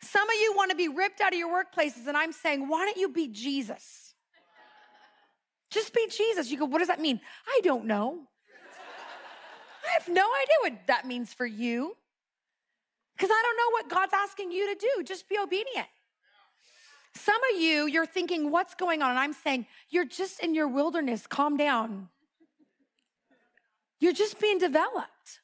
[0.00, 2.86] Some of you want to be ripped out of your workplaces, and I'm saying, why
[2.86, 4.14] don't you be Jesus?
[5.70, 6.50] Just be Jesus.
[6.50, 7.20] You go, what does that mean?
[7.46, 8.20] I don't know.
[9.86, 11.96] I have no idea what that means for you.
[13.16, 15.02] Because I don't know what God's asking you to do.
[15.02, 15.86] Just be obedient.
[17.14, 19.10] Some of you, you're thinking, what's going on?
[19.10, 21.26] And I'm saying, you're just in your wilderness.
[21.26, 22.08] Calm down.
[23.98, 25.40] You're just being developed.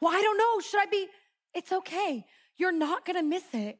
[0.00, 0.60] Well, I don't know.
[0.60, 1.08] Should I be?
[1.52, 2.24] It's okay.
[2.56, 3.78] You're not to miss it.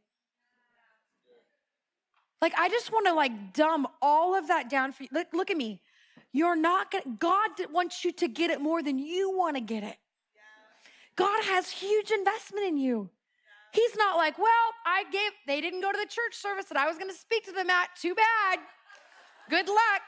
[2.42, 5.08] Like, I just want to like dumb all of that down for you.
[5.12, 5.80] Look, look at me.
[6.32, 9.84] You're not to, God wants you to get it more than you want to get
[9.84, 9.96] it.
[11.16, 13.08] God has huge investment in you.
[13.72, 14.46] He's not like, well,
[14.84, 17.52] I gave, they didn't go to the church service that I was to speak to
[17.52, 17.88] them at.
[18.00, 18.58] Too bad.
[19.48, 20.02] Good luck.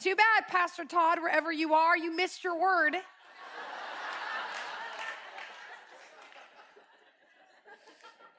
[0.00, 2.96] Too bad, Pastor Todd, wherever you are, you missed your word.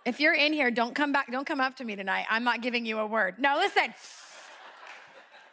[0.05, 2.25] If you're in here, don't come back, don't come up to me tonight.
[2.29, 3.35] I'm not giving you a word.
[3.39, 3.93] No, listen.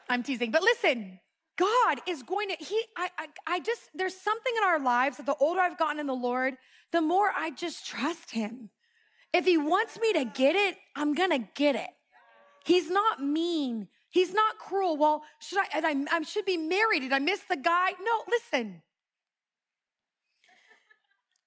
[0.08, 1.20] I'm teasing, but listen,
[1.56, 5.26] God is going to, He, I, I, I just, there's something in our lives that
[5.26, 6.54] the older I've gotten in the Lord,
[6.90, 8.70] the more I just trust Him.
[9.32, 11.90] If He wants me to get it, I'm gonna get it.
[12.64, 13.86] He's not mean.
[14.10, 14.96] He's not cruel.
[14.96, 17.00] Well, should I, I, I should be married.
[17.00, 17.90] Did I miss the guy?
[18.02, 18.82] No, listen.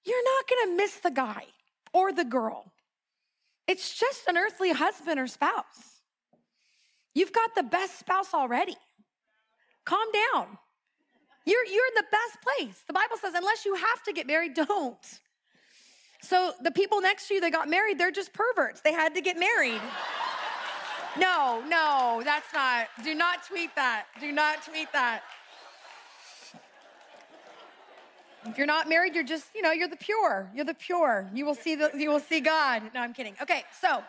[0.06, 1.44] You're not gonna miss the guy
[1.92, 2.72] or the girl.
[3.66, 6.00] It's just an earthly husband or spouse.
[7.14, 8.76] You've got the best spouse already.
[9.84, 10.58] Calm down.
[11.46, 12.82] You're, you're in the best place.
[12.86, 14.96] The Bible says, unless you have to get married, don't.
[16.22, 18.80] So the people next to you that got married, they're just perverts.
[18.80, 19.80] They had to get married.
[21.18, 22.88] No, no, that's not.
[23.04, 24.06] Do not tweet that.
[24.20, 25.22] Do not tweet that.
[28.46, 30.50] If you're not married, you're just, you know, you're the pure.
[30.54, 31.30] You're the pure.
[31.32, 32.82] You will see the you will see God.
[32.94, 33.34] No, I'm kidding.
[33.40, 34.02] Okay, so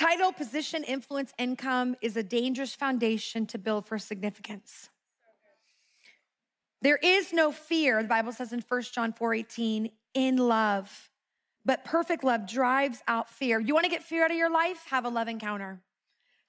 [0.00, 4.88] Title, position, influence, income is a dangerous foundation to build for significance.
[6.80, 11.10] There is no fear, the Bible says in 1 John 4 18, in love.
[11.66, 13.60] But perfect love drives out fear.
[13.60, 14.86] You want to get fear out of your life?
[14.88, 15.82] Have a love encounter.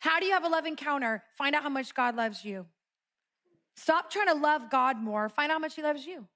[0.01, 1.23] How do you have a love encounter?
[1.37, 2.65] Find out how much God loves you.
[3.75, 5.29] Stop trying to love God more.
[5.29, 6.27] Find out how much He loves you.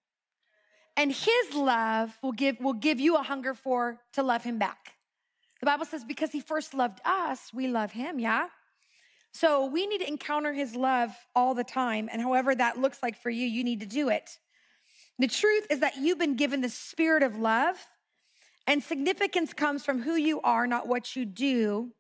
[0.95, 4.93] And His love will give, will give you a hunger for to love Him back.
[5.61, 8.49] The Bible says, because He first loved us, we love Him, yeah?
[9.33, 12.07] So we need to encounter His love all the time.
[12.11, 14.37] And however that looks like for you, you need to do it.
[15.17, 17.87] The truth is that you've been given the spirit of love,
[18.67, 21.93] and significance comes from who you are, not what you do.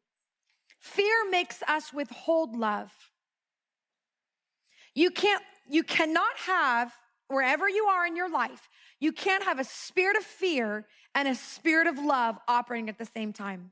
[0.79, 2.91] Fear makes us withhold love.
[4.93, 6.93] You can't, you cannot have,
[7.27, 11.35] wherever you are in your life, you can't have a spirit of fear and a
[11.35, 13.71] spirit of love operating at the same time.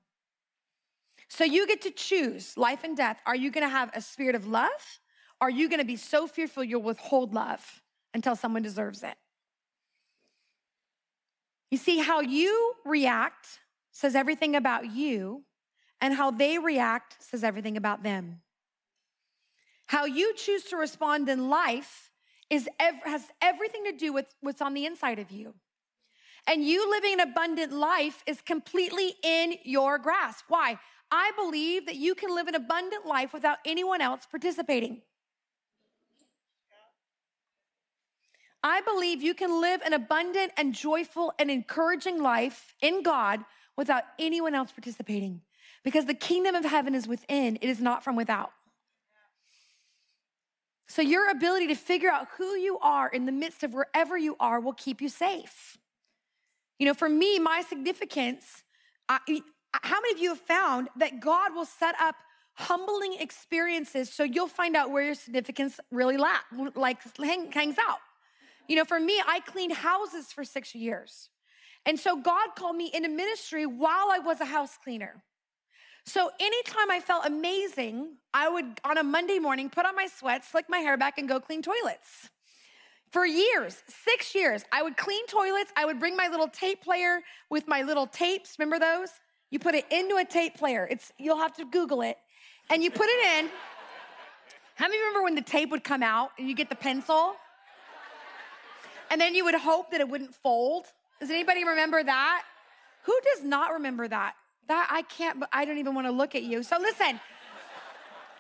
[1.29, 3.17] So you get to choose life and death.
[3.25, 4.99] Are you gonna have a spirit of love?
[5.41, 7.81] Are you gonna be so fearful you'll withhold love
[8.13, 9.15] until someone deserves it?
[11.71, 13.47] You see, how you react
[13.91, 15.43] says everything about you
[16.03, 18.41] and how they react says everything about them.
[19.85, 22.11] How you choose to respond in life
[22.49, 22.67] is
[23.05, 25.53] has everything to do with what's on the inside of you.
[26.45, 30.43] And you living an abundant life is completely in your grasp.
[30.49, 30.77] Why?
[31.09, 35.03] I believe that you can live an abundant life without anyone else participating.
[38.61, 43.39] I believe you can live an abundant and joyful and encouraging life in God
[43.77, 45.41] without anyone else participating
[45.83, 48.51] because the kingdom of heaven is within, it is not from without.
[50.87, 54.35] So, your ability to figure out who you are in the midst of wherever you
[54.39, 55.77] are will keep you safe.
[56.77, 58.63] You know, for me, my significance,
[59.09, 59.19] I,
[59.71, 62.15] how many of you have found that God will set up
[62.55, 66.37] humbling experiences so you'll find out where your significance really la-
[66.75, 67.99] like hang, hangs out?
[68.67, 71.29] You know, for me, I cleaned houses for six years.
[71.85, 75.23] And so God called me into ministry while I was a house cleaner.
[76.05, 80.49] So anytime I felt amazing, I would on a Monday morning put on my sweats,
[80.49, 82.29] slick my hair back, and go clean toilets.
[83.11, 85.71] For years, six years, I would clean toilets.
[85.77, 88.57] I would bring my little tape player with my little tapes.
[88.57, 89.09] Remember those?
[89.51, 90.87] You put it into a tape player.
[90.89, 92.17] It's you'll have to Google it,
[92.69, 93.49] and you put it in.
[94.75, 97.35] How many remember when the tape would come out and you get the pencil?
[99.11, 100.87] And then you would hope that it wouldn't fold.
[101.19, 102.43] Does anybody remember that?
[103.03, 104.33] Who does not remember that?
[104.67, 106.63] That I can't, I don't even want to look at you.
[106.63, 107.19] So listen.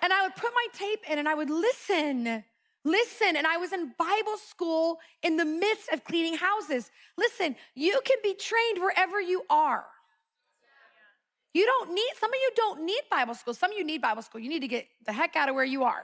[0.01, 2.43] And I would put my tape in and I would listen.
[2.85, 6.91] Listen, and I was in Bible school in the midst of cleaning houses.
[7.17, 9.85] Listen, you can be trained wherever you are.
[11.53, 13.53] You don't need, some of you don't need Bible school.
[13.53, 14.41] Some of you need Bible school.
[14.41, 16.03] You need to get the heck out of where you are.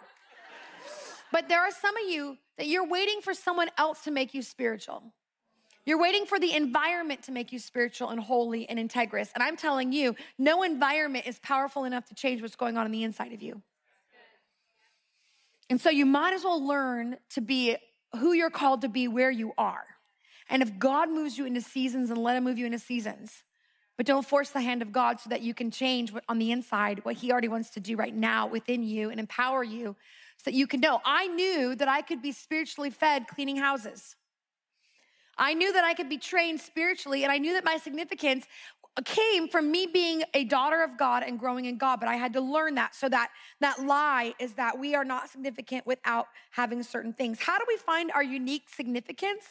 [1.31, 4.41] But there are some of you that you're waiting for someone else to make you
[4.41, 5.03] spiritual.
[5.89, 9.31] You're waiting for the environment to make you spiritual and holy and integrous.
[9.33, 12.91] And I'm telling you, no environment is powerful enough to change what's going on in
[12.91, 13.63] the inside of you.
[15.67, 17.75] And so you might as well learn to be
[18.19, 19.83] who you're called to be where you are.
[20.47, 23.41] And if God moves you into seasons, and let Him move you into seasons.
[23.97, 27.03] But don't force the hand of God so that you can change on the inside
[27.03, 29.95] what He already wants to do right now within you and empower you
[30.37, 31.01] so that you can know.
[31.03, 34.15] I knew that I could be spiritually fed cleaning houses.
[35.39, 38.45] I knew that I could be trained spiritually, and I knew that my significance
[39.05, 42.33] came from me being a daughter of God and growing in God, but I had
[42.33, 42.93] to learn that.
[42.95, 43.29] So that
[43.61, 47.39] that lie is that we are not significant without having certain things.
[47.39, 49.45] How do we find our unique significance?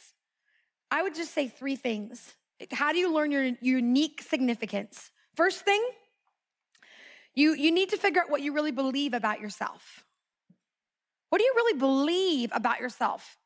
[0.91, 2.35] I would just say three things.
[2.73, 5.11] How do you learn your unique significance?
[5.35, 5.83] First thing,
[7.35, 10.05] you, you need to figure out what you really believe about yourself.
[11.31, 13.37] What do you really believe about yourself?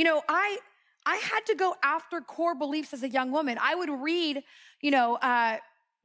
[0.00, 0.56] You know, I
[1.04, 3.58] I had to go after core beliefs as a young woman.
[3.60, 4.42] I would read,
[4.80, 5.58] you know, uh,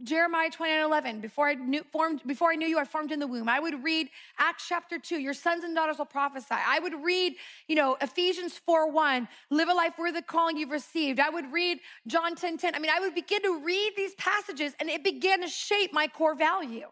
[0.03, 3.27] Jeremiah 29 11, before I knew formed, before I knew you, I formed in the
[3.27, 3.47] womb.
[3.47, 6.47] I would read Acts chapter 2, your sons and daughters will prophesy.
[6.51, 7.37] I would read,
[7.69, 11.21] you know, Ephesians 4 1, live a life worthy the calling you've received.
[11.21, 12.75] I would read John 10 10.
[12.75, 16.09] I mean, I would begin to read these passages and it began to shape my
[16.09, 16.89] core value.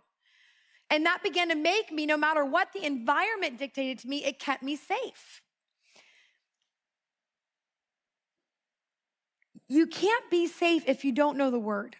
[0.89, 4.39] And that began to make me, no matter what the environment dictated to me, it
[4.39, 5.42] kept me safe.
[9.73, 11.95] You can't be safe if you don't know the word.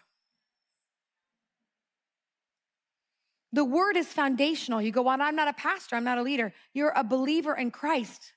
[3.52, 4.80] The word is foundational.
[4.80, 6.52] You go, Well, I'm not a pastor, I'm not a leader.
[6.72, 8.32] You're a believer in Christ.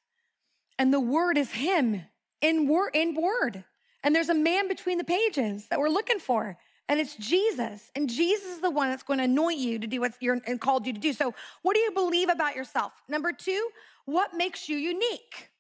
[0.79, 2.01] And the word is Him
[2.41, 2.95] in word.
[2.95, 3.63] In word.
[4.03, 6.57] And there's a man between the pages that we're looking for.
[6.89, 7.91] And it's Jesus.
[7.95, 10.59] And Jesus is the one that's going to anoint you to do what you're and
[10.59, 11.13] called you to do.
[11.13, 12.91] So, what do you believe about yourself?
[13.07, 13.69] Number two,
[14.05, 15.51] what makes you unique?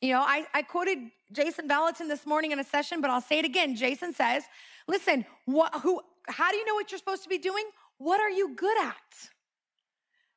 [0.00, 0.98] You know, I, I quoted
[1.32, 3.76] Jason Vallotton this morning in a session, but I'll say it again.
[3.76, 4.44] Jason says,
[4.88, 7.64] listen, what, who, how do you know what you're supposed to be doing?
[7.98, 8.94] What are you good at?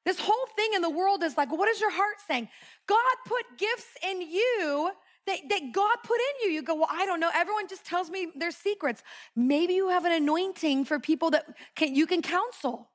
[0.05, 2.49] This whole thing in the world is like, what is your heart saying?
[2.87, 4.91] God put gifts in you
[5.27, 6.55] that, that God put in you.
[6.55, 7.31] You go, well, I don't know.
[7.33, 9.01] Everyone just tells me their secrets.
[9.33, 11.45] Maybe you have an anointing for people that
[11.75, 12.89] can, you can counsel.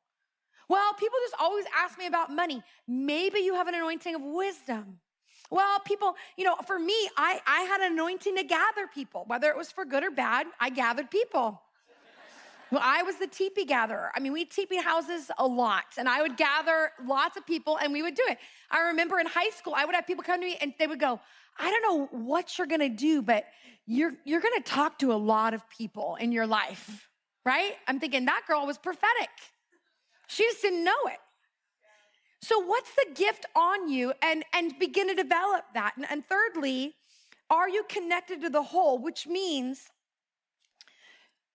[0.69, 2.63] Well, people just always ask me about money.
[2.87, 5.01] Maybe you have an anointing of wisdom.
[5.51, 9.49] Well, people, you know, for me, I, I had an anointing to gather people, whether
[9.49, 11.63] it was for good or bad, I gathered people.
[12.71, 14.11] Well, I was the teepee gatherer.
[14.15, 17.95] I mean, we teepee houses a lot, and I would gather lots of people and
[17.95, 18.37] we would do it.
[18.71, 21.01] I remember in high school, I would have people come to me and they would
[21.01, 21.19] go,
[21.59, 23.47] I don't know what you're gonna do, but
[23.87, 27.09] you're, you're gonna talk to a lot of people in your life,
[27.47, 27.73] right?
[27.87, 29.31] I'm thinking that girl was prophetic.
[30.27, 31.19] She just didn't know it.
[32.41, 34.13] So, what's the gift on you?
[34.23, 35.95] And, and begin to develop that.
[35.97, 36.95] And, and thirdly,
[37.51, 39.89] are you connected to the whole, which means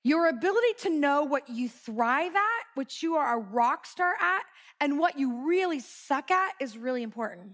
[0.04, 4.44] your ability to know what you thrive at, which you are a rock star at,
[4.82, 7.54] and what you really suck at is really important.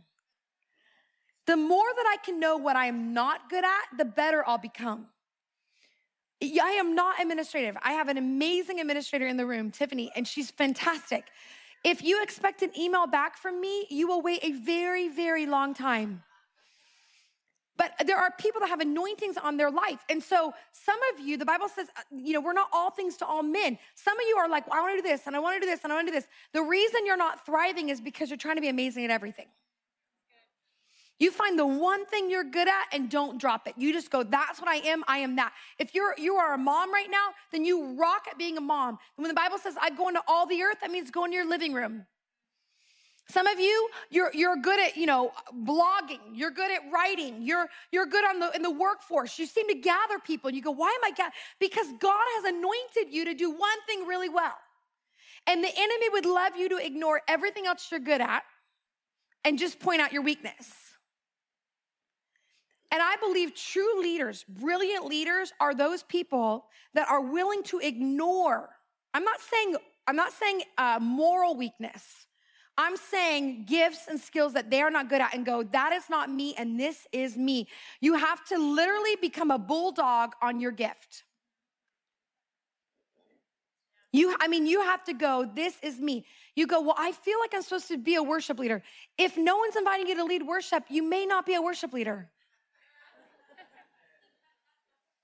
[1.46, 4.58] The more that I can know what I am not good at, the better I'll
[4.58, 5.08] become.
[6.42, 7.76] I am not administrative.
[7.84, 11.26] I have an amazing administrator in the room, Tiffany, and she's fantastic.
[11.84, 15.74] If you expect an email back from me, you will wait a very, very long
[15.74, 16.24] time.
[17.78, 20.04] But there are people that have anointings on their life.
[20.10, 23.16] And so some of you, the Bible says, uh, you know, we're not all things
[23.18, 23.78] to all men.
[23.96, 25.66] Some of you are like, well, I want to do this and I want to
[25.66, 26.28] do this and I want to do this.
[26.52, 29.48] The reason you're not thriving is because you're trying to be amazing at everything.
[31.20, 33.74] You find the one thing you're good at and don't drop it.
[33.78, 35.54] You just go, that's what I am, I am that.
[35.78, 38.98] If you're you are a mom right now, then you rock at being a mom.
[39.18, 41.36] And when the Bible says I go into all the earth, that means go into
[41.36, 42.06] your living room.
[43.32, 46.20] Some of you, you're, you're good at, you know, blogging.
[46.34, 47.44] You're good at writing.
[47.44, 49.38] You're, you're good on the, in the workforce.
[49.38, 50.48] You seem to gather people.
[50.48, 51.34] And you go, why am I gathering?
[51.60, 54.56] Because God has anointed you to do one thing really well.
[55.46, 58.42] And the enemy would love you to ignore everything else you're good at
[59.46, 60.89] and just point out your weakness.
[62.92, 66.66] And I believe true leaders, brilliant leaders, are those people
[66.96, 68.70] that are willing to ignore.
[69.14, 69.76] I'm not saying
[70.08, 72.26] I'm not saying uh, moral weakness.
[72.80, 76.10] I'm saying gifts and skills that they are not good at and go, that is
[76.10, 77.68] not me and this is me.
[78.00, 81.26] You have to literally become a bulldog on your gift.
[84.12, 86.26] You, I mean, you have to go, this is me.
[86.56, 88.82] You go, well, I feel like I'm supposed to be a worship leader.
[89.18, 92.30] If no one's inviting you to lead worship, you may not be a worship leader.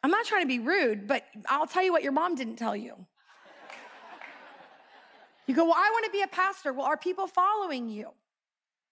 [0.05, 2.75] I'm not trying to be rude, but I'll tell you what your mom didn't tell
[2.75, 2.93] you.
[5.47, 6.73] You go, Well, I want to be a pastor.
[6.73, 8.09] Well, are people following you?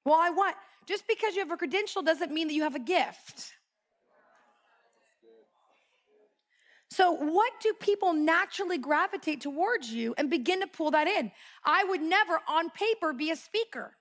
[0.05, 0.55] Well, I want,
[0.87, 3.53] just because you have a credential doesn't mean that you have a gift.
[6.89, 11.31] So, what do people naturally gravitate towards you and begin to pull that in?
[11.63, 13.95] I would never, on paper, be a speaker.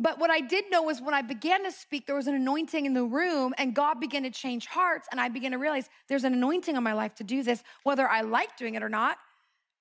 [0.00, 2.86] But what I did know was when I began to speak, there was an anointing
[2.86, 5.06] in the room, and God began to change hearts.
[5.12, 8.08] And I began to realize there's an anointing on my life to do this, whether
[8.08, 9.18] I like doing it or not.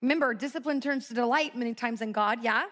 [0.01, 2.65] Remember, discipline turns to delight many times in God, yeah?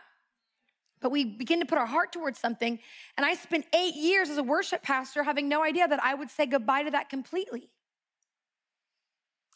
[1.00, 2.80] But we begin to put our heart towards something.
[3.16, 6.30] And I spent eight years as a worship pastor having no idea that I would
[6.30, 7.70] say goodbye to that completely.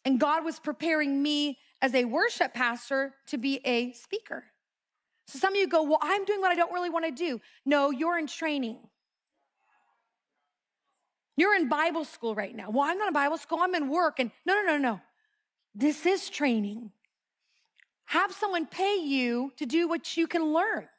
[0.06, 4.46] And God was preparing me as a worship pastor to be a speaker.
[5.32, 7.40] So some of you go, Well, I'm doing what I don't really want to do.
[7.66, 8.80] No, you're in training.
[11.38, 12.70] You're in Bible school right now.
[12.70, 14.20] Well, I'm not in Bible school, I'm in work.
[14.20, 15.02] And no, no, no, no.
[15.74, 16.92] This is training.
[18.06, 20.90] Have someone pay you to do what you can learn.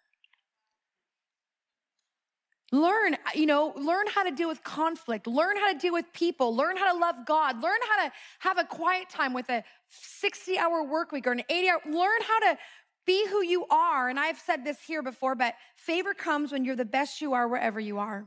[2.74, 6.56] Learn, you know, learn how to deal with conflict, learn how to deal with people,
[6.56, 10.56] learn how to love God, learn how to have a quiet time with a 60
[10.56, 12.58] hour work week or an 80 hour, learn how to
[13.07, 14.09] be who you are.
[14.09, 17.48] And I've said this here before, but favor comes when you're the best you are
[17.48, 18.26] wherever you are.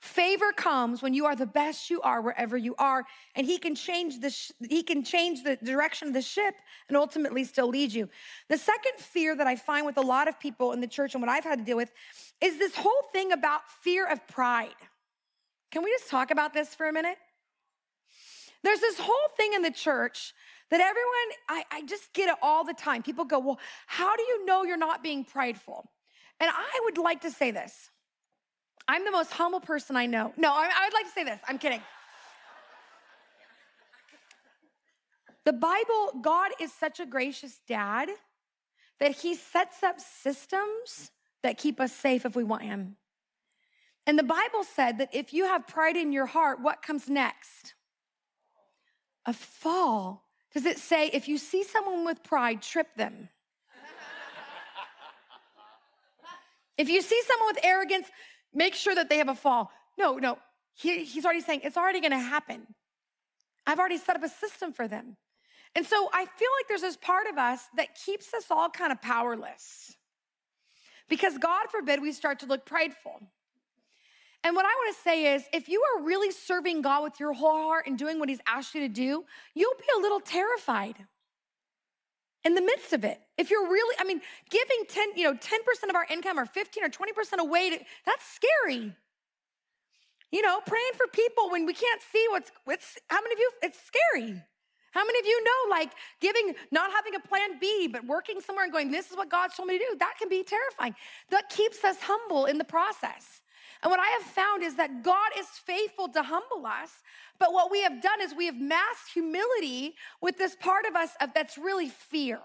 [0.00, 3.04] Favor comes when you are the best you are wherever you are,
[3.36, 6.56] and he can change the sh- he can change the direction of the ship
[6.88, 8.08] and ultimately still lead you.
[8.48, 11.22] The second fear that I find with a lot of people in the church and
[11.22, 11.92] what I've had to deal with
[12.40, 14.74] is this whole thing about fear of pride.
[15.70, 17.16] Can we just talk about this for a minute?
[18.64, 20.34] There's this whole thing in the church
[20.72, 23.02] that everyone, I, I just get it all the time.
[23.02, 25.88] People go, Well, how do you know you're not being prideful?
[26.40, 27.90] And I would like to say this
[28.88, 30.32] I'm the most humble person I know.
[30.36, 31.38] No, I, I would like to say this.
[31.46, 31.82] I'm kidding.
[35.44, 38.08] The Bible, God is such a gracious dad
[38.98, 41.10] that he sets up systems
[41.42, 42.96] that keep us safe if we want him.
[44.06, 47.74] And the Bible said that if you have pride in your heart, what comes next?
[49.26, 50.24] A fall.
[50.54, 53.28] Does it say if you see someone with pride, trip them?
[56.76, 58.06] if you see someone with arrogance,
[58.52, 59.70] make sure that they have a fall.
[59.98, 60.38] No, no.
[60.74, 62.66] He, he's already saying it's already going to happen.
[63.66, 65.16] I've already set up a system for them.
[65.74, 68.92] And so I feel like there's this part of us that keeps us all kind
[68.92, 69.96] of powerless.
[71.08, 73.20] Because God forbid we start to look prideful.
[74.44, 77.32] And what I want to say is if you are really serving God with your
[77.32, 79.24] whole heart and doing what He's asked you to do,
[79.54, 80.96] you'll be a little terrified
[82.44, 83.20] in the midst of it.
[83.38, 84.20] If you're really, I mean,
[84.50, 88.24] giving 10, you know, 10% of our income or 15 or 20% away, to, that's
[88.34, 88.92] scary.
[90.32, 93.50] You know, praying for people when we can't see what's, what's, how many of you,
[93.62, 94.42] it's scary.
[94.92, 98.64] How many of you know, like giving, not having a plan B, but working somewhere
[98.64, 99.96] and going, this is what God's told me to do?
[99.98, 100.94] That can be terrifying.
[101.30, 103.40] That keeps us humble in the process.
[103.82, 106.90] And what I have found is that God is faithful to humble us,
[107.38, 111.10] but what we have done is we have masked humility with this part of us
[111.34, 112.38] that's really fear.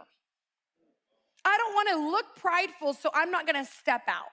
[1.45, 4.31] I don't want to look prideful, so I'm not going to step out.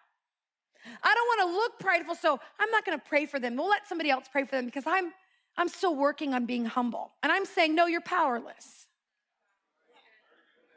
[1.02, 3.56] I don't want to look prideful, so I'm not going to pray for them.
[3.56, 5.12] We'll let somebody else pray for them because I'm
[5.56, 7.12] I'm still working on being humble.
[7.22, 8.86] And I'm saying, no, you're powerless.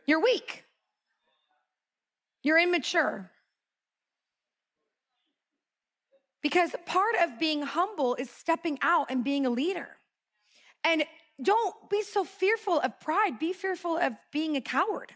[0.05, 0.63] You're weak.
[2.43, 3.32] You're immature.
[6.41, 9.88] Because part of being humble is stepping out and being a leader.
[10.83, 11.03] And
[11.41, 15.13] don't be so fearful of pride, be fearful of being a coward.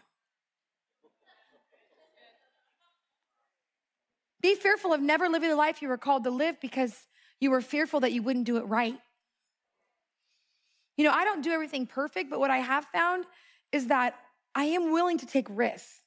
[4.40, 6.94] Be fearful of never living the life you were called to live because
[7.40, 8.98] you were fearful that you wouldn't do it right.
[10.96, 13.24] You know, I don't do everything perfect, but what I have found
[13.70, 14.14] is that
[14.54, 16.01] I am willing to take risks.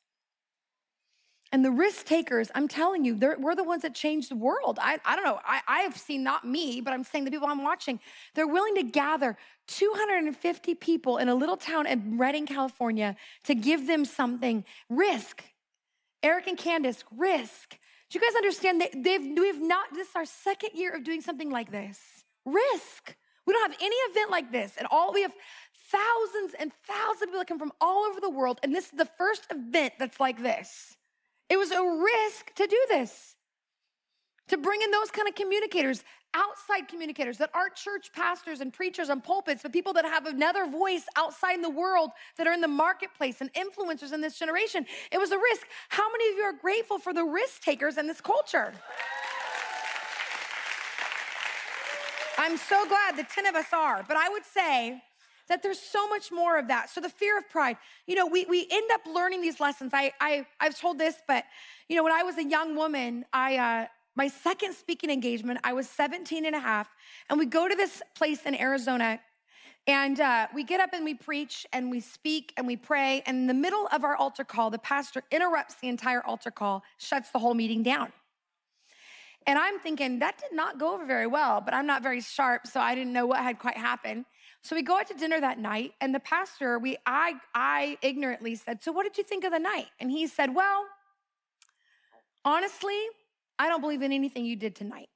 [1.56, 4.78] And the risk takers, I'm telling you, we're the ones that change the world.
[4.82, 7.47] I, I don't know, I, I have seen not me, but I'm saying the people
[7.47, 8.01] I'm watching,
[8.34, 9.38] they're willing to gather
[9.68, 14.66] 250 people in a little town in Redding, California to give them something.
[14.89, 15.45] Risk.
[16.22, 17.80] Eric and Candace, risk.
[18.10, 21.22] Do you guys understand that they've, we've not, this is our second year of doing
[21.22, 22.26] something like this.
[22.43, 23.16] Risk.
[23.47, 24.74] We don't have any event like this.
[24.78, 25.34] And all we have
[25.89, 28.60] thousands and thousands of people that come from all over the world.
[28.62, 30.97] And this is the first event that's like this.
[31.50, 33.36] It was a risk to do this,
[34.48, 39.10] to bring in those kind of communicators, outside communicators that aren't church pastors and preachers
[39.10, 42.62] and pulpits, but people that have another voice outside in the world that are in
[42.62, 44.86] the marketplace and influencers in this generation.
[45.12, 45.68] It was a risk.
[45.89, 48.74] How many of you are grateful for the risk takers in this culture?
[52.38, 55.02] I'm so glad the 10 of us are, but I would say
[55.48, 56.89] that there's so much more of that.
[56.89, 57.78] So the fear of pride,
[58.08, 59.91] you know, we, we end up learning these lessons.
[59.93, 61.43] I, I, I've told this, but
[61.88, 63.86] you know, when I was a young woman, I, uh,
[64.16, 66.89] my second speaking engagement, I was 17 and a half,
[67.30, 69.20] and we go to this place in Arizona
[69.88, 73.22] and uh, we get up and we preach and we speak and we pray.
[73.28, 76.84] And in the middle of our altar call, the pastor interrupts the entire altar call,
[76.98, 78.12] shuts the whole meeting down.
[79.46, 82.66] And I'm thinking, that did not go over very well, but I'm not very sharp,
[82.66, 84.26] so I didn't know what had quite happened.
[84.66, 88.55] So we go out to dinner that night, and the pastor, we I I ignorantly
[88.55, 89.86] said, So what did you think of the night?
[89.99, 90.86] And he said, Well,
[92.43, 92.99] honestly,
[93.59, 95.09] I don't believe in anything you did tonight.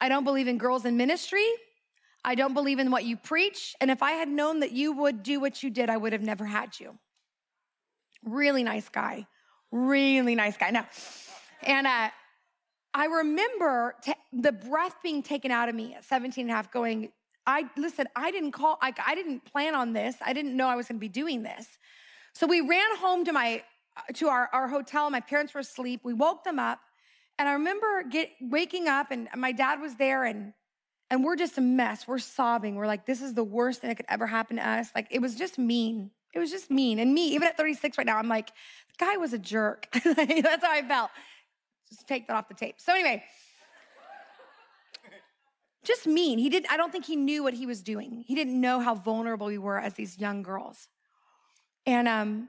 [0.00, 1.48] I don't believe in girls in ministry.
[2.24, 3.74] I don't believe in what you preach.
[3.80, 6.22] And if I had known that you would do what you did, I would have
[6.22, 6.96] never had you.
[8.24, 9.26] Really nice guy.
[9.72, 10.70] Really nice guy.
[10.70, 10.86] Now,
[11.60, 12.10] and uh,
[12.94, 16.70] I remember t- the breath being taken out of me at 17 and a half,
[16.70, 17.10] going,
[17.46, 20.16] I listen, I didn't call, I, I didn't plan on this.
[20.24, 21.66] I didn't know I was gonna be doing this.
[22.34, 23.62] So we ran home to my
[24.14, 25.08] to our, our hotel.
[25.10, 26.00] My parents were asleep.
[26.04, 26.80] We woke them up.
[27.38, 30.52] And I remember get, waking up and my dad was there and
[31.10, 32.08] and we're just a mess.
[32.08, 32.74] We're sobbing.
[32.76, 34.88] We're like, this is the worst thing that could ever happen to us.
[34.94, 36.10] Like, it was just mean.
[36.32, 36.98] It was just mean.
[36.98, 39.86] And me, even at 36 right now, I'm like, the guy was a jerk.
[39.92, 41.10] That's how I felt.
[41.88, 42.76] Just take that off the tape.
[42.78, 43.22] So, anyway,
[45.84, 46.38] just mean.
[46.38, 48.24] He did I don't think he knew what he was doing.
[48.26, 50.88] He didn't know how vulnerable we were as these young girls.
[51.86, 52.48] And um,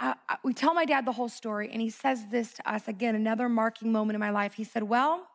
[0.00, 2.88] I, I, we tell my dad the whole story, and he says this to us
[2.88, 4.54] again, another marking moment in my life.
[4.54, 5.26] He said, Well,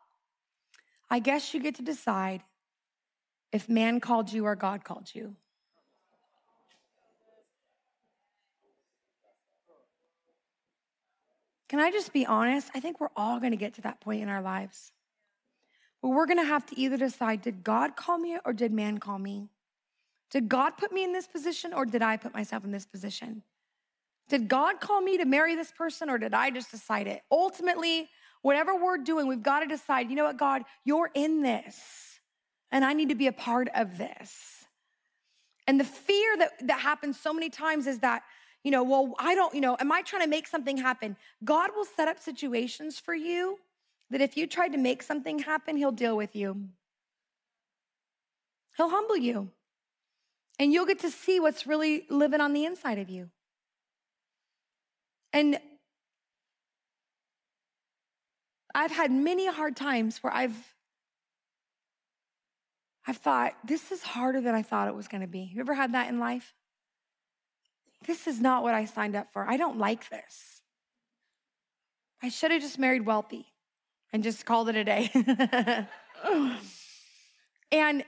[1.10, 2.42] I guess you get to decide
[3.52, 5.34] if man called you or God called you.
[11.68, 12.68] Can I just be honest?
[12.74, 14.90] I think we're all going to get to that point in our lives
[16.00, 19.18] where we're to have to either decide did God call me or did man call
[19.18, 19.48] me?
[20.30, 23.42] Did God put me in this position or did I put myself in this position?
[24.28, 27.22] Did God call me to marry this person or did I just decide it?
[27.30, 28.08] Ultimately,
[28.42, 32.20] Whatever we're doing, we've got to decide, you know what, God, you're in this,
[32.72, 34.64] and I need to be a part of this.
[35.66, 38.22] And the fear that, that happens so many times is that,
[38.64, 41.16] you know, well, I don't, you know, am I trying to make something happen?
[41.44, 43.58] God will set up situations for you
[44.10, 46.68] that if you tried to make something happen, He'll deal with you.
[48.76, 49.50] He'll humble you.
[50.58, 53.30] And you'll get to see what's really living on the inside of you.
[55.32, 55.58] And
[58.74, 60.74] I've had many hard times where I've
[63.06, 65.50] I've thought this is harder than I thought it was going to be.
[65.52, 66.54] You ever had that in life?
[68.06, 69.48] This is not what I signed up for.
[69.48, 70.60] I don't like this.
[72.22, 73.49] I should have just married wealthy
[74.12, 75.10] and just called it a day.
[77.72, 78.04] and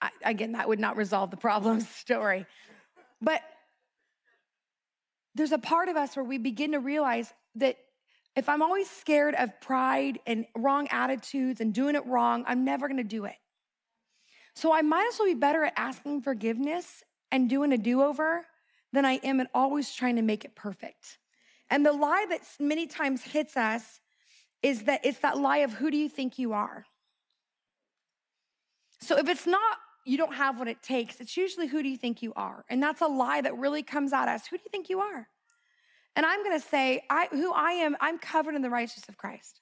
[0.00, 2.46] I, again, that would not resolve the problem story.
[3.20, 3.42] But
[5.34, 7.76] there's a part of us where we begin to realize that
[8.34, 12.88] if I'm always scared of pride and wrong attitudes and doing it wrong, I'm never
[12.88, 13.36] gonna do it.
[14.54, 18.46] So I might as well be better at asking forgiveness and doing a do over
[18.92, 21.18] than I am at always trying to make it perfect.
[21.70, 24.00] And the lie that many times hits us
[24.62, 26.86] is that it's that lie of who do you think you are?
[29.00, 31.96] So if it's not you don't have what it takes, it's usually who do you
[31.96, 32.64] think you are?
[32.68, 34.46] And that's a lie that really comes at us.
[34.46, 35.28] Who do you think you are?
[36.16, 39.16] And I'm going to say, I, who I am, I'm covered in the righteousness of
[39.16, 39.60] Christ.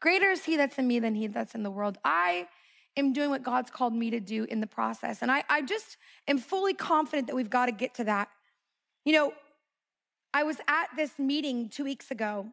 [0.00, 1.98] Greater is he that's in me than he that's in the world.
[2.04, 2.48] I
[2.96, 5.22] am doing what God's called me to do in the process.
[5.22, 5.96] And I, I just
[6.28, 8.28] am fully confident that we've got to get to that.
[9.04, 9.32] You know,
[10.34, 12.46] I was at this meeting two weeks ago,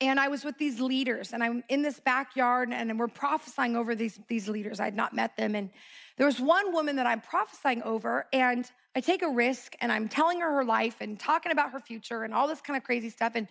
[0.00, 3.94] and I was with these leaders, and I'm in this backyard, and we're prophesying over
[3.94, 4.78] these, these leaders.
[4.78, 5.54] I had not met them.
[5.54, 5.70] And
[6.16, 10.08] there was one woman that I'm prophesying over, and I take a risk and I'm
[10.08, 13.10] telling her her life and talking about her future and all this kind of crazy
[13.10, 13.32] stuff.
[13.34, 13.46] And,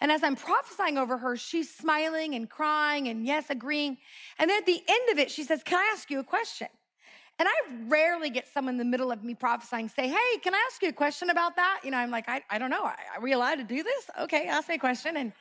[0.00, 3.98] and as I'm prophesying over her, she's smiling and crying and yes, agreeing.
[4.38, 6.68] And then at the end of it, she says, Can I ask you a question?
[7.40, 7.52] And I
[7.88, 10.90] rarely get someone in the middle of me prophesying say, Hey, can I ask you
[10.90, 11.80] a question about that?
[11.82, 12.84] You know, I'm like, I, I don't know.
[12.84, 14.10] Are we allowed to do this?
[14.20, 15.16] Okay, ask me a question.
[15.16, 15.32] And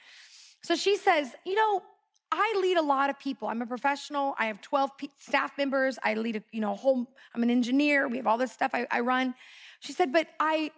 [0.64, 1.84] so she says, You know,
[2.32, 3.48] I lead a lot of people.
[3.48, 4.34] I'm a professional.
[4.40, 6.00] I have 12 staff members.
[6.04, 8.08] I lead a, you know, a whole, I'm an engineer.
[8.08, 9.36] We have all this stuff I, I run.
[9.82, 10.72] She said, but I,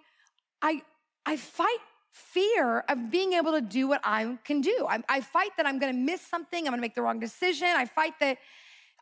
[0.62, 0.82] I,
[1.26, 1.78] I fight
[2.12, 4.86] fear of being able to do what I can do.
[4.90, 6.60] I, I fight that I'm going to miss something.
[6.60, 7.68] I'm going to make the wrong decision.
[7.68, 8.38] I fight that,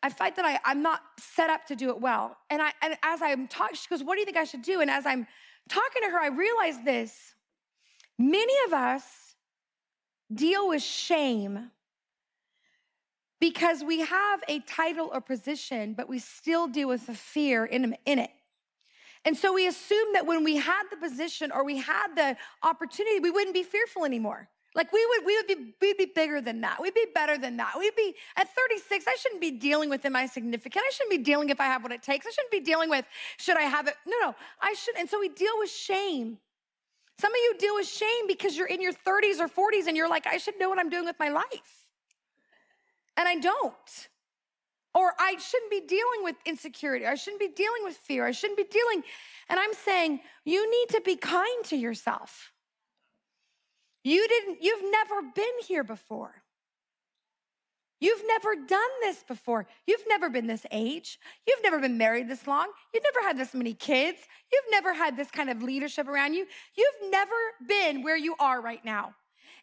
[0.04, 2.38] I fight that I, I'm not set up to do it well.
[2.52, 4.82] And I, and as I'm talking, she goes, what do you think I should do?
[4.82, 5.26] And as I'm
[5.70, 7.34] talking to her, I realize this.
[8.20, 9.33] Many of us
[10.36, 11.72] deal with shame
[13.40, 17.96] because we have a title or position, but we still deal with the fear in,
[18.06, 18.32] it.
[19.26, 23.20] And so we assume that when we had the position or we had the opportunity,
[23.20, 24.48] we wouldn't be fearful anymore.
[24.76, 26.82] Like we would, we would be, we'd be bigger than that.
[26.82, 27.74] We'd be better than that.
[27.78, 29.06] We'd be at 36.
[29.08, 30.84] I shouldn't be dealing with am I significant?
[30.88, 32.26] I shouldn't be dealing if I have what it takes.
[32.26, 33.06] I shouldn't be dealing with
[33.38, 33.96] should I have it?
[34.08, 35.02] No, no, I shouldn't.
[35.02, 36.38] And so we deal with shame.
[37.20, 40.10] Some of you deal with shame because you're in your 30s or 40s and you're
[40.10, 41.86] like, I should know what I'm doing with my life.
[43.18, 44.10] And I don't.
[44.96, 47.06] Or I shouldn't be dealing with insecurity.
[47.06, 48.26] I shouldn't be dealing with fear.
[48.26, 49.04] I shouldn't be dealing.
[49.50, 52.52] And I'm saying, you need to be kind to yourself.
[54.04, 56.43] You didn't, you've never been here before.
[58.04, 59.66] You've never done this before.
[59.88, 61.18] You've never been this age.
[61.48, 62.68] You've never been married this long.
[62.94, 64.18] You've never had this many kids.
[64.52, 66.46] You've never had this kind of leadership around you.
[66.76, 67.32] You've never
[67.66, 69.16] been where you are right now.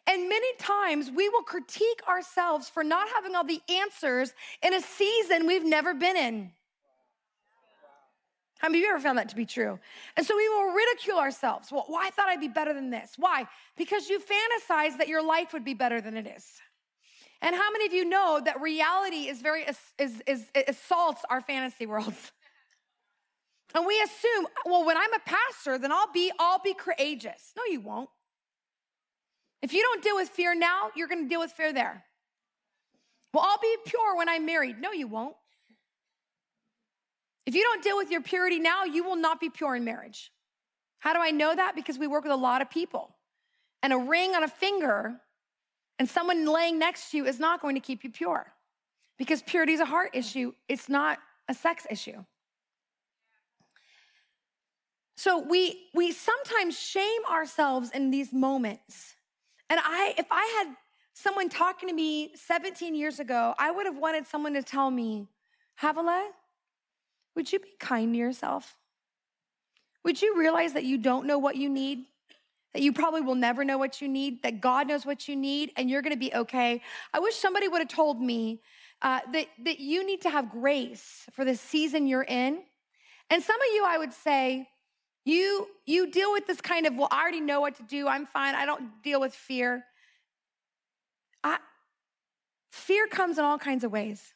[0.07, 4.33] And many times we will critique ourselves for not having all the answers
[4.63, 6.51] in a season we've never been in.
[8.57, 9.77] How many of you ever found that to be true?
[10.17, 11.71] And so we will ridicule ourselves.
[11.71, 13.11] Well, why I thought I'd be better than this.
[13.17, 13.45] Why?
[13.77, 16.59] Because you fantasize that your life would be better than it is.
[17.41, 19.65] And how many of you know that reality is very
[19.97, 22.31] is, is, assaults our fantasy worlds?
[23.73, 27.53] And we assume, well, when I'm a pastor, then I'll be I'll be courageous.
[27.55, 28.09] No, you won't.
[29.61, 32.03] If you don't deal with fear now, you're going to deal with fear there.
[33.33, 34.81] Well, I'll be pure when I'm married.
[34.81, 35.35] No, you won't.
[37.45, 40.31] If you don't deal with your purity now, you will not be pure in marriage.
[40.99, 41.75] How do I know that?
[41.75, 43.15] Because we work with a lot of people.
[43.81, 45.15] And a ring on a finger
[46.01, 48.51] and someone laying next to you is not going to keep you pure
[49.19, 52.25] because purity is a heart issue, it's not a sex issue.
[55.15, 59.13] So we we sometimes shame ourselves in these moments.
[59.69, 60.75] And I if I had
[61.13, 65.27] someone talking to me 17 years ago, I would have wanted someone to tell me,
[65.75, 66.31] Havilah,
[67.35, 68.75] would you be kind to yourself?
[70.03, 72.05] Would you realize that you don't know what you need?
[72.73, 75.71] That you probably will never know what you need, that God knows what you need,
[75.75, 76.81] and you're gonna be okay.
[77.13, 78.61] I wish somebody would have told me
[79.01, 82.61] uh, that, that you need to have grace for the season you're in.
[83.29, 84.67] And some of you, I would say,
[85.25, 88.07] you, you deal with this kind of, well, I already know what to do.
[88.07, 88.55] I'm fine.
[88.55, 89.83] I don't deal with fear.
[91.43, 91.57] I,
[92.71, 94.33] fear comes in all kinds of ways.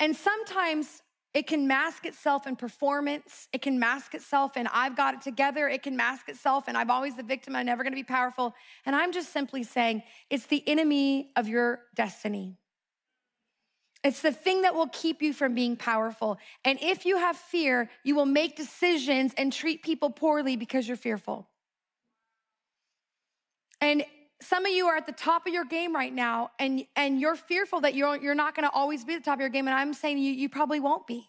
[0.00, 1.02] And sometimes
[1.34, 3.48] it can mask itself in performance.
[3.52, 5.68] It can mask itself in I've got it together.
[5.68, 7.56] It can mask itself in I'm always the victim.
[7.56, 8.54] I'm never going to be powerful.
[8.86, 12.56] And I'm just simply saying it's the enemy of your destiny.
[14.04, 16.38] It's the thing that will keep you from being powerful.
[16.64, 20.96] And if you have fear, you will make decisions and treat people poorly because you're
[20.96, 21.48] fearful.
[23.80, 24.04] And
[24.44, 27.36] some of you are at the top of your game right now and, and you're
[27.36, 29.66] fearful that you're, you're not going to always be at the top of your game.
[29.66, 31.28] And I'm saying you, you probably won't be.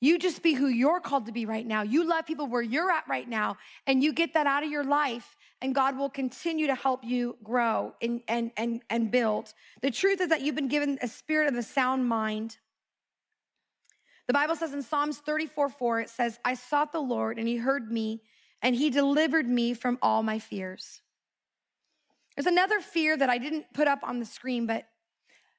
[0.00, 1.82] You just be who you're called to be right now.
[1.82, 4.84] You love people where you're at right now, and you get that out of your
[4.84, 9.52] life, and God will continue to help you grow and, and, and, and build.
[9.82, 12.56] The truth is that you've been given a spirit of a sound mind.
[14.26, 17.56] The Bible says in Psalms 34 4, it says, I sought the Lord, and he
[17.56, 18.22] heard me,
[18.62, 21.02] and he delivered me from all my fears.
[22.40, 24.86] There's another fear that I didn't put up on the screen, but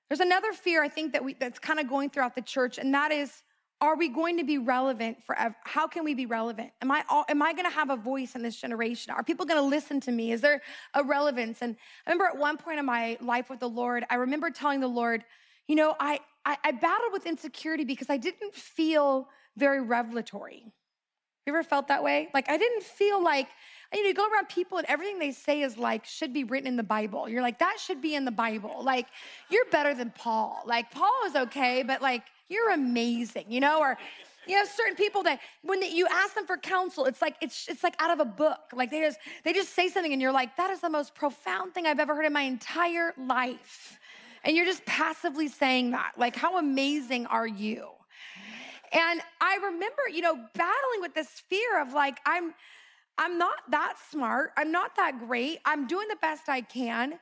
[0.09, 2.91] there's another fear I think that we that's kind of going throughout the church, and
[2.95, 3.43] that is
[3.81, 5.55] are we going to be relevant forever?
[5.63, 6.71] How can we be relevant?
[6.81, 9.13] Am I all, am I going to have a voice in this generation?
[9.13, 10.31] Are people going to listen to me?
[10.31, 10.63] Is there
[10.95, 11.59] a relevance?
[11.61, 11.75] And
[12.07, 14.87] I remember at one point in my life with the Lord, I remember telling the
[14.87, 15.23] Lord,
[15.67, 20.63] you know, I I, I battled with insecurity because I didn't feel very revelatory.
[20.63, 20.73] Have
[21.45, 22.29] you ever felt that way?
[22.33, 23.49] Like I didn't feel like
[23.93, 26.67] you know, you go around people and everything they say is like should be written
[26.67, 27.27] in the Bible.
[27.27, 28.81] You're like that should be in the Bible.
[28.83, 29.07] Like
[29.49, 30.63] you're better than Paul.
[30.65, 33.97] Like Paul is okay, but like you're amazing, you know, or
[34.47, 37.67] you have certain people that when they, you ask them for counsel, it's like it's
[37.67, 38.59] it's like out of a book.
[38.73, 41.73] Like they just they just say something and you're like, that is the most profound
[41.73, 43.99] thing I've ever heard in my entire life.
[44.43, 46.13] And you're just passively saying that.
[46.17, 47.87] Like, how amazing are you?
[48.91, 52.53] And I remember, you know, battling with this fear of like, I'm
[53.21, 54.51] I'm not that smart.
[54.57, 55.59] I'm not that great.
[55.63, 57.19] I'm doing the best I can.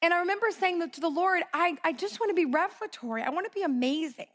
[0.00, 3.22] And I remember saying that to the Lord, I, I just want to be revelatory.
[3.22, 4.28] I want to be amazing.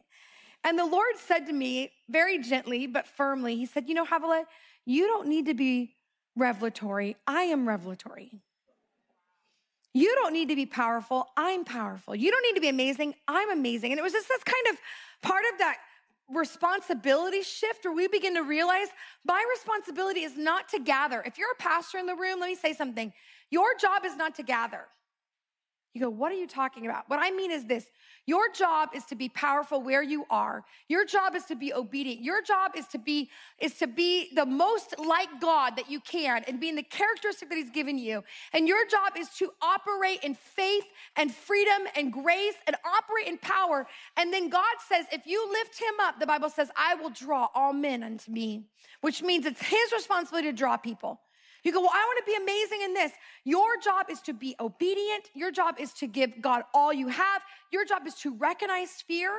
[0.63, 4.45] And the Lord said to me very gently but firmly, He said, You know, Havilah,
[4.85, 5.95] you don't need to be
[6.35, 7.15] revelatory.
[7.25, 8.43] I am revelatory.
[9.95, 11.27] You don't need to be powerful.
[11.35, 12.15] I'm powerful.
[12.15, 13.15] You don't need to be amazing.
[13.27, 13.93] I'm amazing.
[13.93, 14.77] And it was just this kind of
[15.23, 15.77] part of that
[16.29, 18.87] responsibility shift where we begin to realize
[19.25, 21.21] my responsibility is not to gather.
[21.25, 23.13] If you're a pastor in the room, let me say something.
[23.49, 24.85] Your job is not to gather.
[25.93, 27.07] You go, what are you talking about?
[27.07, 27.85] What I mean is this
[28.25, 30.63] your job is to be powerful where you are.
[30.87, 32.21] Your job is to be obedient.
[32.21, 36.43] Your job is to be, is to be the most like God that you can
[36.47, 38.23] and being the characteristic that He's given you.
[38.53, 40.85] And your job is to operate in faith
[41.17, 43.85] and freedom and grace and operate in power.
[44.15, 47.49] And then God says, if you lift Him up, the Bible says, I will draw
[47.53, 48.63] all men unto me,
[49.01, 51.19] which means it's His responsibility to draw people.
[51.63, 53.11] You go, well, I want to be amazing in this.
[53.45, 55.29] Your job is to be obedient.
[55.33, 57.41] Your job is to give God all you have.
[57.71, 59.31] Your job is to recognize fear.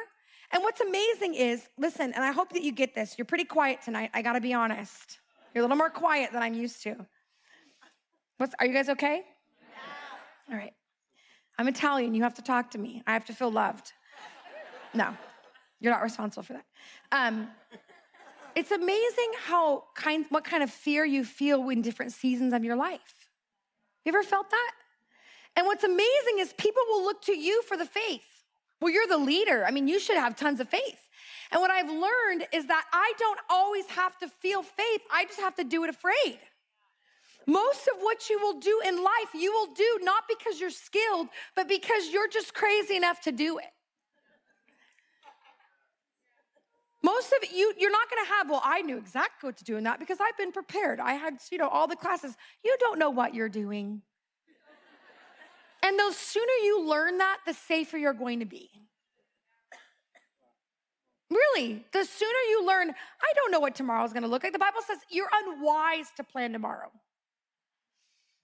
[0.52, 3.16] And what's amazing is, listen, and I hope that you get this.
[3.18, 4.10] You're pretty quiet tonight.
[4.14, 5.18] I got to be honest.
[5.54, 7.06] You're a little more quiet than I'm used to.
[8.38, 9.22] What's, are you guys okay?
[9.70, 10.54] Yeah.
[10.54, 10.72] All right.
[11.58, 12.14] I'm Italian.
[12.14, 13.02] You have to talk to me.
[13.06, 13.92] I have to feel loved.
[14.92, 15.16] No,
[15.80, 16.64] you're not responsible for that.
[17.10, 17.48] Um,
[18.56, 22.76] it's amazing how kind, what kind of fear you feel in different seasons of your
[22.76, 23.28] life.
[24.04, 24.72] You ever felt that?
[25.56, 28.22] And what's amazing is people will look to you for the faith.
[28.80, 29.64] Well, you're the leader.
[29.66, 31.08] I mean, you should have tons of faith.
[31.50, 35.40] And what I've learned is that I don't always have to feel faith, I just
[35.40, 36.38] have to do it afraid.
[37.46, 41.28] Most of what you will do in life, you will do not because you're skilled,
[41.54, 43.66] but because you're just crazy enough to do it.
[47.04, 49.76] Most of it, you, you're not gonna have, well, I knew exactly what to do
[49.76, 51.00] in that because I've been prepared.
[51.00, 52.34] I had, you know, all the classes.
[52.64, 54.00] You don't know what you're doing.
[55.82, 58.70] and the sooner you learn that, the safer you're going to be.
[61.30, 64.54] Really, the sooner you learn, I don't know what tomorrow is gonna look like.
[64.54, 66.90] The Bible says you're unwise to plan tomorrow.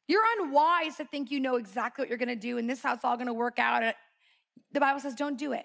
[0.06, 2.92] You're unwise to think you know exactly what you're gonna do and this is how
[2.92, 3.94] it's all gonna work out.
[4.72, 5.64] The Bible says don't do it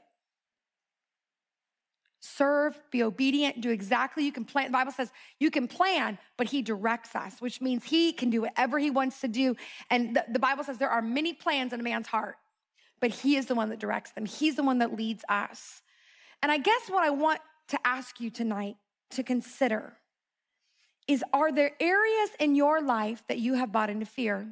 [2.26, 4.66] serve, be obedient, do exactly you can plan.
[4.68, 8.42] The Bible says you can plan, but he directs us, which means he can do
[8.42, 9.56] whatever he wants to do.
[9.90, 12.38] And the, the, Bible says there are many plans in a man's heart,
[13.00, 14.26] but he is the one that directs them.
[14.26, 15.82] He's the one that leads us.
[16.42, 18.78] And I guess what I want to ask you tonight
[19.12, 19.94] to consider
[21.08, 24.48] is are there areas in your life that you have bought into fear?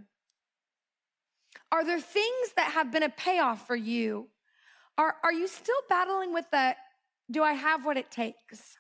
[1.72, 4.28] Are there things that have been a payoff for you?
[4.98, 6.76] Are, are you still battling with the
[7.34, 8.78] do I have what it takes?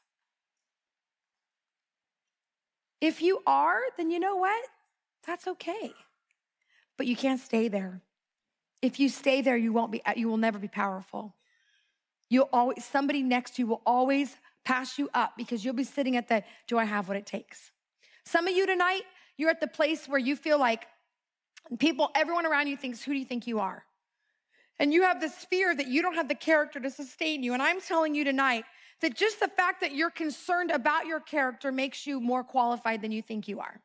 [3.02, 4.66] If you are, then you know what?
[5.28, 5.92] That's okay.
[6.98, 8.02] But you can't stay there.
[8.82, 11.36] If you stay there, you won't be uh, you will never be powerful.
[12.30, 16.16] You'll always somebody next to you will always pass you up because you'll be sitting
[16.16, 17.72] at the do I have what it takes?
[18.26, 19.04] Some of you tonight,
[19.38, 20.86] you're at the place where you feel like
[21.80, 23.84] people everyone around you thinks who do you think you are?
[24.80, 27.54] And you have this fear that you don't have the character to sustain you.
[27.54, 28.66] And I'm telling you tonight
[29.02, 33.12] that just the fact that you're concerned about your character makes you more qualified than
[33.12, 33.82] you think you are.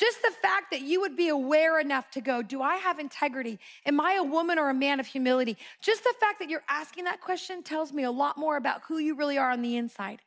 [0.00, 3.58] Just the fact that you would be aware enough to go, Do I have integrity?
[3.84, 5.58] Am I a woman or a man of humility?
[5.82, 8.96] Just the fact that you're asking that question tells me a lot more about who
[8.96, 10.22] you really are on the inside.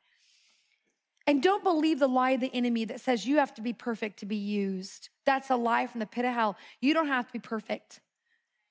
[1.25, 4.19] And don't believe the lie of the enemy that says you have to be perfect
[4.19, 5.09] to be used.
[5.25, 6.57] That's a lie from the pit of hell.
[6.81, 7.99] You don't have to be perfect.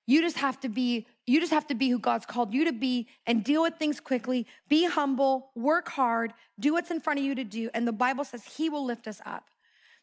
[0.06, 2.72] You just have to be you just have to be who God's called you to
[2.72, 4.46] be and deal with things quickly.
[4.68, 8.24] Be humble, work hard, do what's in front of you to do and the Bible
[8.24, 9.48] says he will lift us up.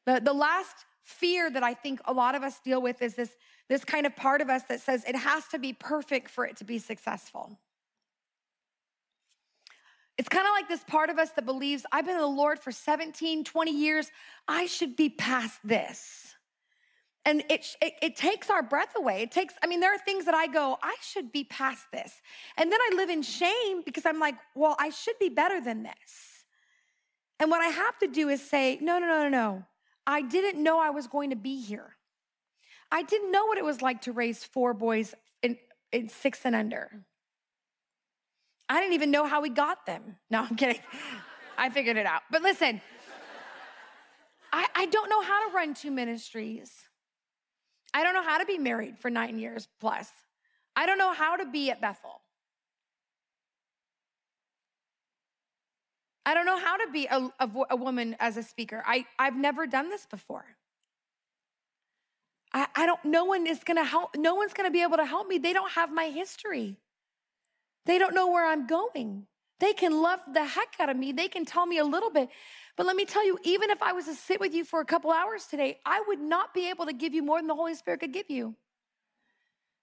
[0.06, 3.36] The the last fear that I think a lot of us deal with is this
[3.68, 6.58] this kind of part of us that says it has to be perfect for it
[6.58, 7.60] to be successful.
[10.18, 12.60] It's kind of like this part of us that believes I've been in the Lord
[12.60, 14.12] for 17, 20 years.
[14.50, 16.36] I should be past this.
[17.26, 19.22] And it, it, it, takes our breath away.
[19.22, 22.22] It takes, I mean, there are things that I go, I should be past this.
[22.58, 25.84] And then I live in shame because I'm like, well, I should be better than
[25.84, 26.46] this.
[27.40, 29.64] And what I have to do is say, no, no, no, no, no.
[30.08, 31.96] I didn't know I was going to be here.
[32.92, 35.14] I didn't know what it was like to raise four boys
[35.44, 35.58] in,
[35.92, 37.06] in six and under.
[38.68, 40.18] I didn't even know how we got them.
[40.30, 40.82] No, I'm kidding.
[41.58, 42.22] I figured it out.
[42.32, 42.82] But listen,
[44.52, 46.72] I, I don't know how to run two ministries.
[47.94, 50.10] I don't know how to be married for nine years plus.
[50.76, 52.22] I don't know how to be at Bethel.
[56.26, 58.84] I don't know how to be a, a, a woman as a speaker.
[58.86, 60.46] I, I've never done this before.
[62.54, 65.28] I, I don't, no one is gonna help, no one's gonna be able to help
[65.28, 65.38] me.
[65.38, 66.78] They don't have my history.
[67.86, 69.26] They don't know where I'm going.
[69.60, 71.12] They can love the heck out of me.
[71.12, 72.30] They can tell me a little bit.
[72.80, 74.86] But let me tell you, even if I was to sit with you for a
[74.86, 77.76] couple hours today, I would not be able to give you more than the Holy
[77.76, 78.56] Spirit could give you.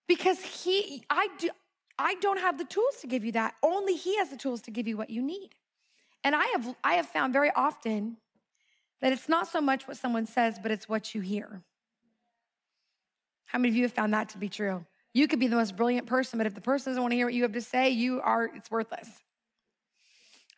[0.08, 1.50] Because he I do
[1.98, 3.54] I don't have the tools to give you that.
[3.62, 5.50] Only he has the tools to give you what you need.
[6.24, 8.16] And I have I have found very often
[9.02, 11.60] that it's not so much what someone says, but it's what you hear.
[13.44, 14.86] How many of you have found that to be true?
[15.12, 17.26] You could be the most brilliant person, but if the person doesn't want to hear
[17.26, 19.10] what you have to say, you are, it's worthless.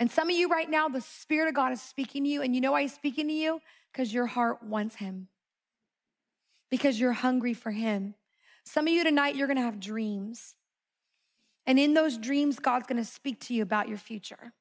[0.01, 2.55] And some of you right now, the Spirit of God is speaking to you, and
[2.55, 3.61] you know why He's speaking to you?
[3.93, 5.29] Because your heart wants Him,
[6.71, 8.15] because you're hungry for Him.
[8.65, 10.55] Some of you tonight, you're gonna have dreams.
[11.67, 14.53] And in those dreams, God's gonna speak to you about your future.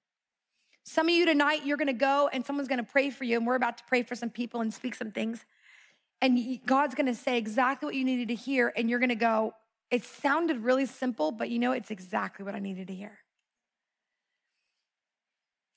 [0.84, 3.56] Some of you tonight, you're gonna go and someone's gonna pray for you, and we're
[3.56, 5.46] about to pray for some people and speak some things.
[6.20, 9.54] And God's gonna say exactly what you needed to hear, and you're gonna go,
[9.92, 13.20] it sounded really simple, but you know, it's exactly what I needed to hear.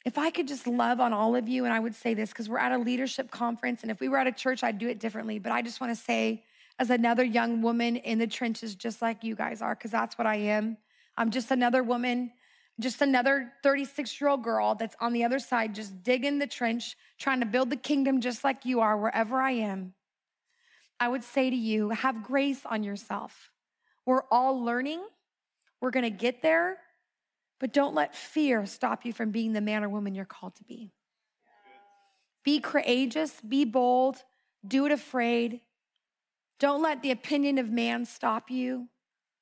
[0.04, 2.48] If I could just love on all of you, and I would say this because
[2.48, 4.98] we're at a leadership conference, and if we were at a church, I'd do it
[4.98, 5.38] differently.
[5.38, 6.44] But I just wanna say,
[6.78, 10.26] as another young woman in the trenches, just like you guys are, because that's what
[10.26, 10.78] I am.
[11.18, 12.32] I'm just another woman,
[12.80, 16.96] just another 36 year old girl that's on the other side, just digging the trench,
[17.18, 19.92] trying to build the kingdom just like you are, wherever I am.
[20.98, 23.50] I would say to you, have grace on yourself.
[24.06, 25.02] We're all learning,
[25.82, 26.78] we're gonna get there,
[27.60, 30.64] but don't let fear stop you from being the man or woman you're called to
[30.64, 30.90] be.
[32.42, 34.24] Be courageous, be bold,
[34.66, 35.60] do it afraid.
[36.58, 38.88] Don't let the opinion of man stop you.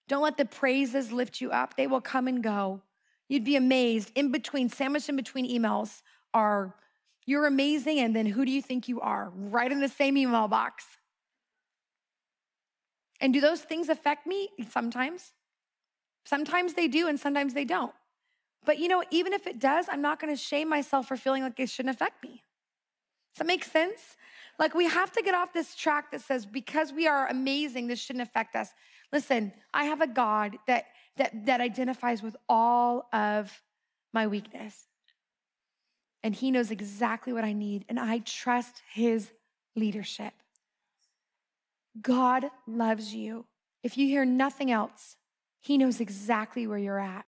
[0.08, 1.76] Don't let the praises lift you up.
[1.76, 2.82] They will come and go.
[3.28, 4.10] You'd be amazed.
[4.14, 6.02] In between, sandwiched in between emails
[6.34, 6.74] are,
[7.24, 9.30] you're amazing, and then who do you think you are?
[9.34, 10.84] Right in the same email box.
[13.20, 14.48] And do those things affect me?
[14.70, 15.32] Sometimes.
[16.24, 17.92] Sometimes they do, and sometimes they don't.
[18.64, 21.58] But you know, even if it does, I'm not gonna shame myself for feeling like
[21.58, 22.42] it shouldn't affect me.
[23.34, 24.16] Does that make sense?
[24.58, 28.00] Like we have to get off this track that says because we are amazing, this
[28.00, 28.70] shouldn't affect us.
[29.12, 30.86] Listen, I have a God that
[31.16, 33.62] that that identifies with all of
[34.12, 34.88] my weakness.
[36.22, 39.30] And he knows exactly what I need and I trust his
[39.76, 40.32] leadership.
[42.00, 43.46] God loves you.
[43.82, 45.16] If you hear nothing else,
[45.60, 47.24] he knows exactly where you're at.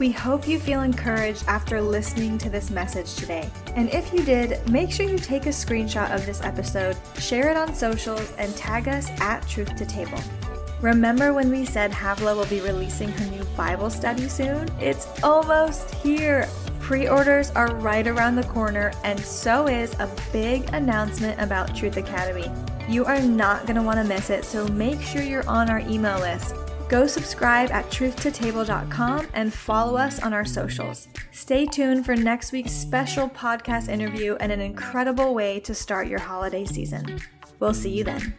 [0.00, 3.50] We hope you feel encouraged after listening to this message today.
[3.76, 7.58] And if you did, make sure you take a screenshot of this episode, share it
[7.58, 10.18] on socials, and tag us at Truth to Table.
[10.80, 14.70] Remember when we said Havilah will be releasing her new Bible study soon?
[14.80, 16.48] It's almost here.
[16.80, 21.98] Pre orders are right around the corner, and so is a big announcement about Truth
[21.98, 22.50] Academy.
[22.88, 25.80] You are not going to want to miss it, so make sure you're on our
[25.80, 26.54] email list.
[26.90, 31.06] Go subscribe at truthtotable.com and follow us on our socials.
[31.30, 36.18] Stay tuned for next week's special podcast interview and an incredible way to start your
[36.18, 37.20] holiday season.
[37.60, 38.34] We'll see you then.